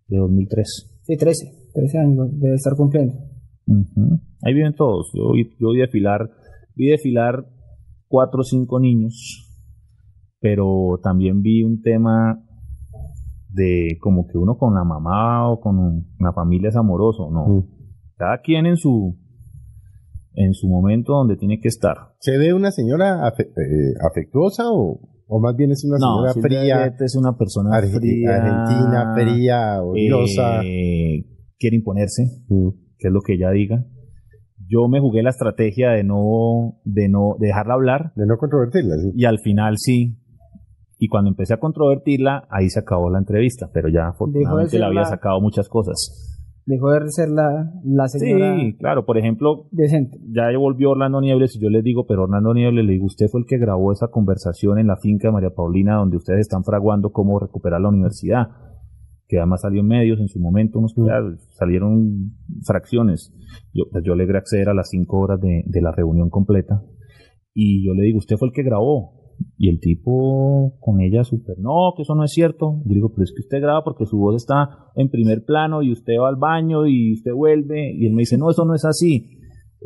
[0.09, 1.01] de 2003.
[1.03, 3.15] Sí, 13, 13 años debe estar cumpliendo.
[4.43, 5.11] Ahí viven todos.
[5.15, 6.31] Yo, yo vi desfilar,
[6.75, 7.47] vi desfilar
[8.09, 9.47] cuatro o cinco niños,
[10.41, 12.43] pero también vi un tema
[13.51, 15.79] de como que uno con la mamá o con
[16.19, 17.67] una familia es amoroso, no.
[18.17, 19.17] Cada quien en su
[20.35, 21.97] en su momento donde tiene que estar.
[22.19, 26.87] ¿Se ve una señora eh, afectuosa o, o más bien es una señora fría.
[26.99, 30.62] es una persona fría, argentina, fría, odiosa.
[30.64, 31.27] Eh,
[31.59, 32.68] quiere imponerse, mm.
[32.99, 33.85] que es lo que ella diga.
[34.68, 38.12] Yo me jugué la estrategia de no, de no, dejarla hablar.
[38.16, 40.18] De no controvertirla, Y al final sí.
[40.99, 45.05] Y cuando empecé a controvertirla, ahí se acabó la entrevista, pero ya afortunadamente le había
[45.05, 46.36] sacado muchas cosas
[46.67, 48.59] dejó de ser la, la señora.
[48.59, 50.19] Sí, claro, por ejemplo, decente.
[50.29, 53.41] ya volvió Orlando Niebles y yo les digo, pero Orlando Niebles le digo, usted fue
[53.41, 57.12] el que grabó esa conversación en la finca de María Paulina donde ustedes están fraguando
[57.12, 58.49] cómo recuperar la universidad,
[59.29, 61.07] que además salió en medios en su momento, unos, mm.
[61.57, 62.33] salieron
[62.64, 63.33] fracciones.
[63.73, 66.83] Yo, pues yo logré acceder a las cinco horas de, de la reunión completa
[67.59, 69.16] y yo le digo, usted fue el que grabó,
[69.59, 72.82] y el tipo con ella súper, no, que eso no es cierto.
[72.84, 75.93] Yo digo, pero es que usted graba porque su voz está en primer plano y
[75.93, 77.93] usted va al baño y usted vuelve.
[77.95, 79.32] Y él me dice, no, eso no es así.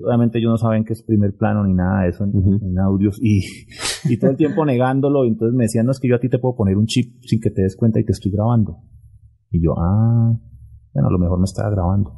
[0.05, 3.41] Obviamente ellos no saben que es primer plano ni nada de eso en, audios y,
[4.09, 5.25] y, todo el tiempo negándolo.
[5.25, 7.23] Y entonces me decían, no, es que yo a ti te puedo poner un chip
[7.23, 8.79] sin que te des cuenta y te estoy grabando.
[9.51, 10.33] Y yo, ah,
[10.95, 12.13] bueno, a lo mejor me estaba grabando.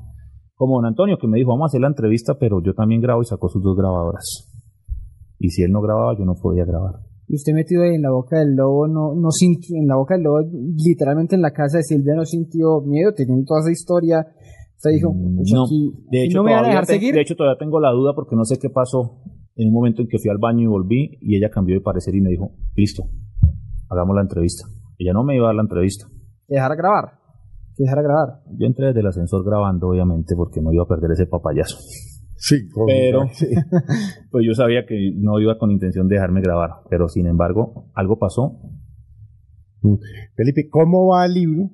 [0.55, 3.23] Como don Antonio que me dijo, vamos a hacer la entrevista, pero yo también grabo
[3.23, 4.49] y sacó sus dos grabadoras.
[5.39, 7.01] Y si él no grababa, yo no podía grabar.
[7.33, 10.17] Y usted metido ahí en la boca del lobo, no, no sintió, en la boca
[10.17, 10.41] del lobo,
[10.77, 14.27] literalmente en la casa de Silvia no sintió miedo, teniendo toda esa historia.
[14.77, 15.67] Usted dijo, mm, no,
[16.11, 17.15] de hecho, no me van a dejar seguir.
[17.15, 19.23] De hecho, todavía tengo la duda porque no sé qué pasó
[19.57, 22.15] en un momento en que fui al baño y volví y ella cambió de parecer
[22.15, 23.05] y me dijo, listo,
[23.89, 24.67] hagamos la entrevista.
[24.99, 26.05] Ella no me iba a dar la entrevista.
[26.47, 27.13] ¿Que dejara grabar?
[27.79, 28.29] ¿Que dejara grabar?
[28.59, 31.79] Yo entré desde el ascensor grabando, obviamente, porque no iba a perder ese papayazo.
[32.43, 33.21] Sí, pero
[34.33, 38.19] pues yo sabía que no iba con intención de dejarme grabar, pero sin embargo algo
[38.19, 38.59] pasó.
[39.83, 39.95] Mm.
[40.35, 41.71] Felipe, ¿cómo va el libro?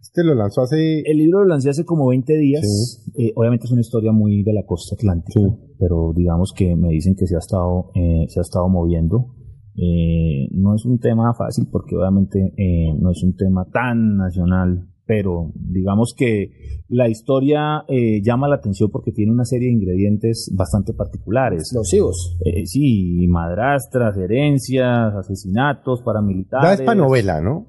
[0.00, 1.00] Este lo lanzó hace...
[1.00, 3.04] El libro lo lancé hace como 20 días.
[3.18, 5.40] Eh, obviamente es una historia muy de la costa atlántica,
[5.78, 9.34] pero digamos que me dicen que se ha estado, eh, se ha estado moviendo.
[9.74, 12.52] Eh, no es un tema fácil porque obviamente
[13.00, 16.50] no es un tema tan nacional pero digamos que
[16.90, 21.62] la historia eh, llama la atención porque tiene una serie de ingredientes bastante particulares.
[21.62, 22.36] Explosivos.
[22.44, 26.80] Eh, sí, madrastras, herencias, asesinatos, paramilitares.
[26.80, 27.68] Da para novela, ¿no?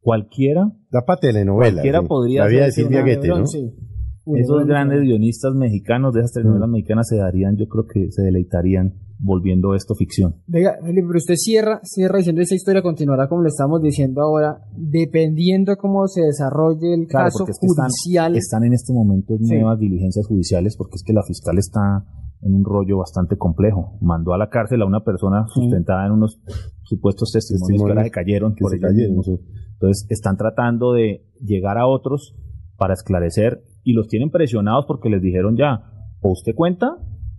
[0.00, 0.70] Cualquiera.
[0.92, 1.72] Da para telenovela.
[1.72, 2.42] Cualquiera podría.
[2.42, 3.44] La vida de Silvia Guete, ¿no?
[4.36, 8.94] Esos grandes guionistas mexicanos de esas telenovelas mexicanas se darían, yo creo que se deleitarían
[9.18, 10.36] volviendo esto ficción.
[10.46, 15.76] Venga, pero usted cierra, cierra diciendo esa historia continuará como le estamos diciendo ahora, dependiendo
[15.76, 18.36] cómo se desarrolle el caso judicial.
[18.36, 22.04] Están, en este momento nuevas diligencias judiciales porque es que la fiscal está
[22.42, 23.98] en un rollo bastante complejo.
[24.00, 26.40] Mandó a la cárcel a una persona sustentada en unos
[26.82, 28.54] supuestos testimonios, que ahora se cayeron.
[28.54, 29.16] Que se cayeron
[29.72, 32.36] Entonces están tratando de llegar a otros
[32.76, 35.82] para esclarecer y los tienen presionados porque les dijeron ya,
[36.20, 36.88] o usted cuenta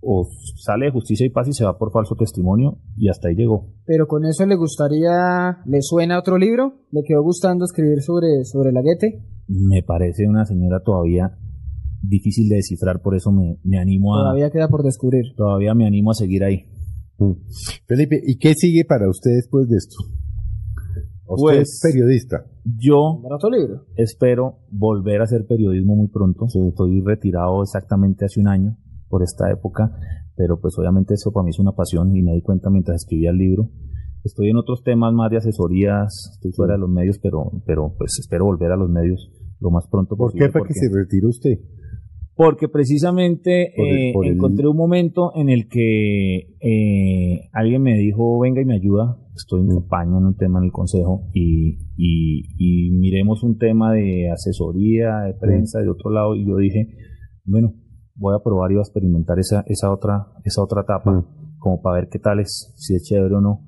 [0.02, 0.26] o
[0.56, 3.68] sale de justicia y paz y se va por falso testimonio y hasta ahí llegó.
[3.86, 6.74] Pero con eso le gustaría, ¿le suena otro libro?
[6.89, 9.22] ¿Le quedó gustando escribir sobre, sobre la Guete?
[9.47, 11.38] Me parece una señora todavía
[12.02, 14.24] difícil de descifrar, por eso me, me animo a...
[14.24, 15.36] Todavía queda por descubrir.
[15.36, 16.66] Todavía me animo a seguir ahí.
[17.20, 17.34] Mm.
[17.86, 19.97] Felipe, ¿y qué sigue para usted después de esto?
[21.30, 22.45] Usted pues, es periodista.
[22.63, 23.21] Yo
[23.95, 26.45] espero volver a hacer periodismo muy pronto.
[26.45, 28.77] Estoy retirado exactamente hace un año
[29.09, 29.91] por esta época,
[30.36, 33.30] pero pues obviamente eso para mí es una pasión y me di cuenta mientras escribía
[33.30, 33.69] el libro.
[34.23, 38.17] Estoy en otros temas más de asesorías, estoy fuera de los medios, pero, pero pues
[38.19, 40.49] espero volver a los medios lo más pronto posible.
[40.49, 41.59] ¿Por qué fue que se retiró usted?
[42.39, 48.65] Porque precisamente eh, encontré un momento en el que eh, alguien me dijo, venga y
[48.65, 53.57] me ayuda, estoy en campaña en un tema en el consejo y, y, miremos un
[53.57, 56.87] tema de asesoría, de prensa, de otro lado, y yo dije,
[57.43, 57.73] bueno,
[58.15, 61.57] voy a probar y voy a experimentar esa, esa, otra, esa otra etapa, mm.
[61.57, 63.67] como para ver qué tal es, si es chévere o no.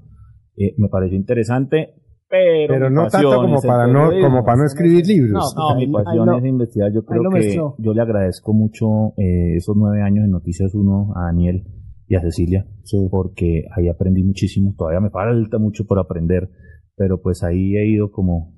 [0.55, 2.00] Eh, me pareció interesante,
[2.31, 5.53] pero, pero no tanto como para no, como para no escribir libros.
[5.53, 6.91] No, mi pasión es investigar.
[6.93, 11.25] Yo creo que yo le agradezco mucho eh, esos nueve años en Noticias 1 a
[11.25, 11.67] Daniel
[12.07, 12.65] y a Cecilia,
[13.09, 14.73] porque ahí aprendí muchísimo.
[14.77, 16.49] Todavía me falta mucho por aprender,
[16.95, 18.55] pero pues ahí he ido como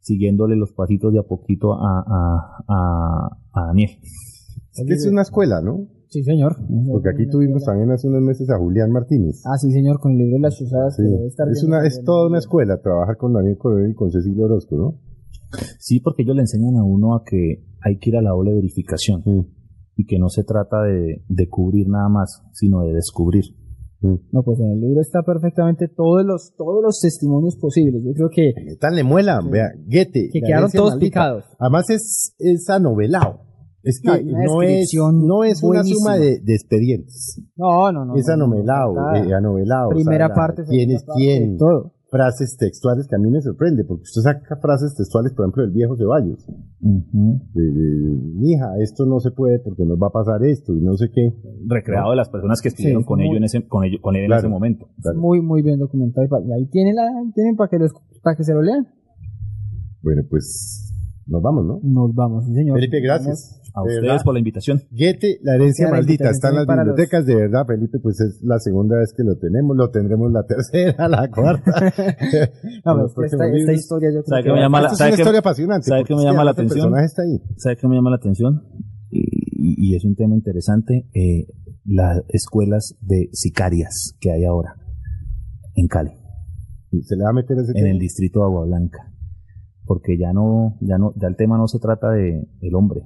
[0.00, 3.90] siguiéndole los pasitos de a poquito a, a, a, a Daniel.
[4.72, 5.86] Es que es una escuela, ¿no?
[6.14, 6.54] Sí, señor.
[6.92, 9.42] Porque aquí tuvimos también hace unos meses a Julián Martínez.
[9.44, 10.96] Ah, sí, señor, con el libro de las chuzadas.
[10.96, 15.00] es, una, es toda una escuela trabajar con Daniel Coronel y con Cecilio Orozco, ¿no?
[15.80, 18.54] Sí, porque ellos le enseñan a uno a que hay que ir a la doble
[18.54, 19.24] verificación
[19.96, 23.46] y que no se trata de, de, cubrir nada más, sino de descubrir.
[24.00, 28.04] No, pues en el libro está perfectamente todos los todos los testimonios posibles.
[28.04, 31.44] Yo creo que tan le muela, vea, Goethe, que quedaron todos picados.
[31.58, 33.40] Además es es anovelado.
[33.84, 37.38] Es que no, es, no es una suma de, expedientes.
[37.54, 38.16] No, no, no.
[38.16, 39.90] Es anovelado, eh, anovelado.
[39.90, 40.64] Primera parte.
[40.64, 41.58] ¿Quién es quién?
[41.58, 41.92] Todo.
[42.10, 45.72] Frases textuales que a mí me sorprende, porque usted saca frases textuales, por ejemplo, del
[45.72, 46.46] viejo Ceballos.
[48.40, 51.34] hija, esto no se puede porque nos va a pasar esto y no sé qué.
[51.66, 54.32] Recreado de las personas que estuvieron con, ellos en ese, con, ello, con él en
[54.32, 54.88] ese momento.
[55.16, 56.26] Muy, muy bien documentado.
[56.46, 57.78] Y ahí tienen, la, tienen para que,
[58.22, 58.86] para que se lo lean.
[60.00, 60.94] Bueno, pues
[61.26, 61.80] nos vamos, ¿no?
[61.82, 62.76] Nos vamos, sí, señor.
[62.76, 63.60] Felipe, gracias.
[63.76, 64.82] A ustedes por la invitación.
[64.92, 68.98] Goethe, la herencia maldita, está en las bibliotecas, de verdad, Felipe, pues es la segunda
[68.98, 71.72] vez que lo tenemos, lo tendremos la tercera, la cuarta.
[72.84, 75.88] no, esta, esta, historia yo creo que, me llama la, es una historia apasionante.
[75.88, 76.96] ¿Sabe qué me llama la atención?
[76.98, 77.42] Está ahí.
[77.56, 78.62] ¿Sabe qué me llama la atención?
[79.10, 81.48] Y, y es un tema interesante, eh,
[81.84, 84.76] las escuelas de sicarias que hay ahora
[85.74, 86.12] en Cali.
[87.02, 89.14] ¿Se le va a meter ese En el distrito de Agua Blanca
[89.86, 93.02] porque ya no, ya no, ya el tema no se trata de el hombre,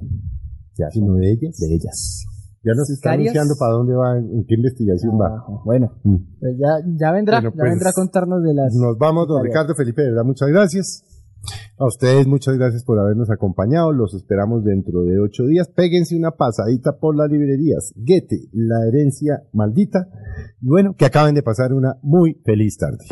[0.91, 1.59] sino de ellas.
[1.59, 2.27] De ellas.
[2.65, 5.29] Ya nos está anunciando para dónde va, en qué investigación va.
[5.29, 6.17] Ah, bueno, mm.
[6.41, 8.75] pues ya, ya vendrá, ya pues, vendrá a contarnos de las.
[8.75, 11.05] Nos vamos, don Ricardo Felipe, de verdad, muchas gracias.
[11.79, 13.93] A ustedes muchas gracias por habernos acompañado.
[13.93, 15.69] Los esperamos dentro de ocho días.
[15.69, 17.93] Péguense una pasadita por las librerías.
[17.95, 20.09] Guete, la herencia maldita.
[20.61, 23.05] Y bueno, que acaben de pasar una muy feliz tarde.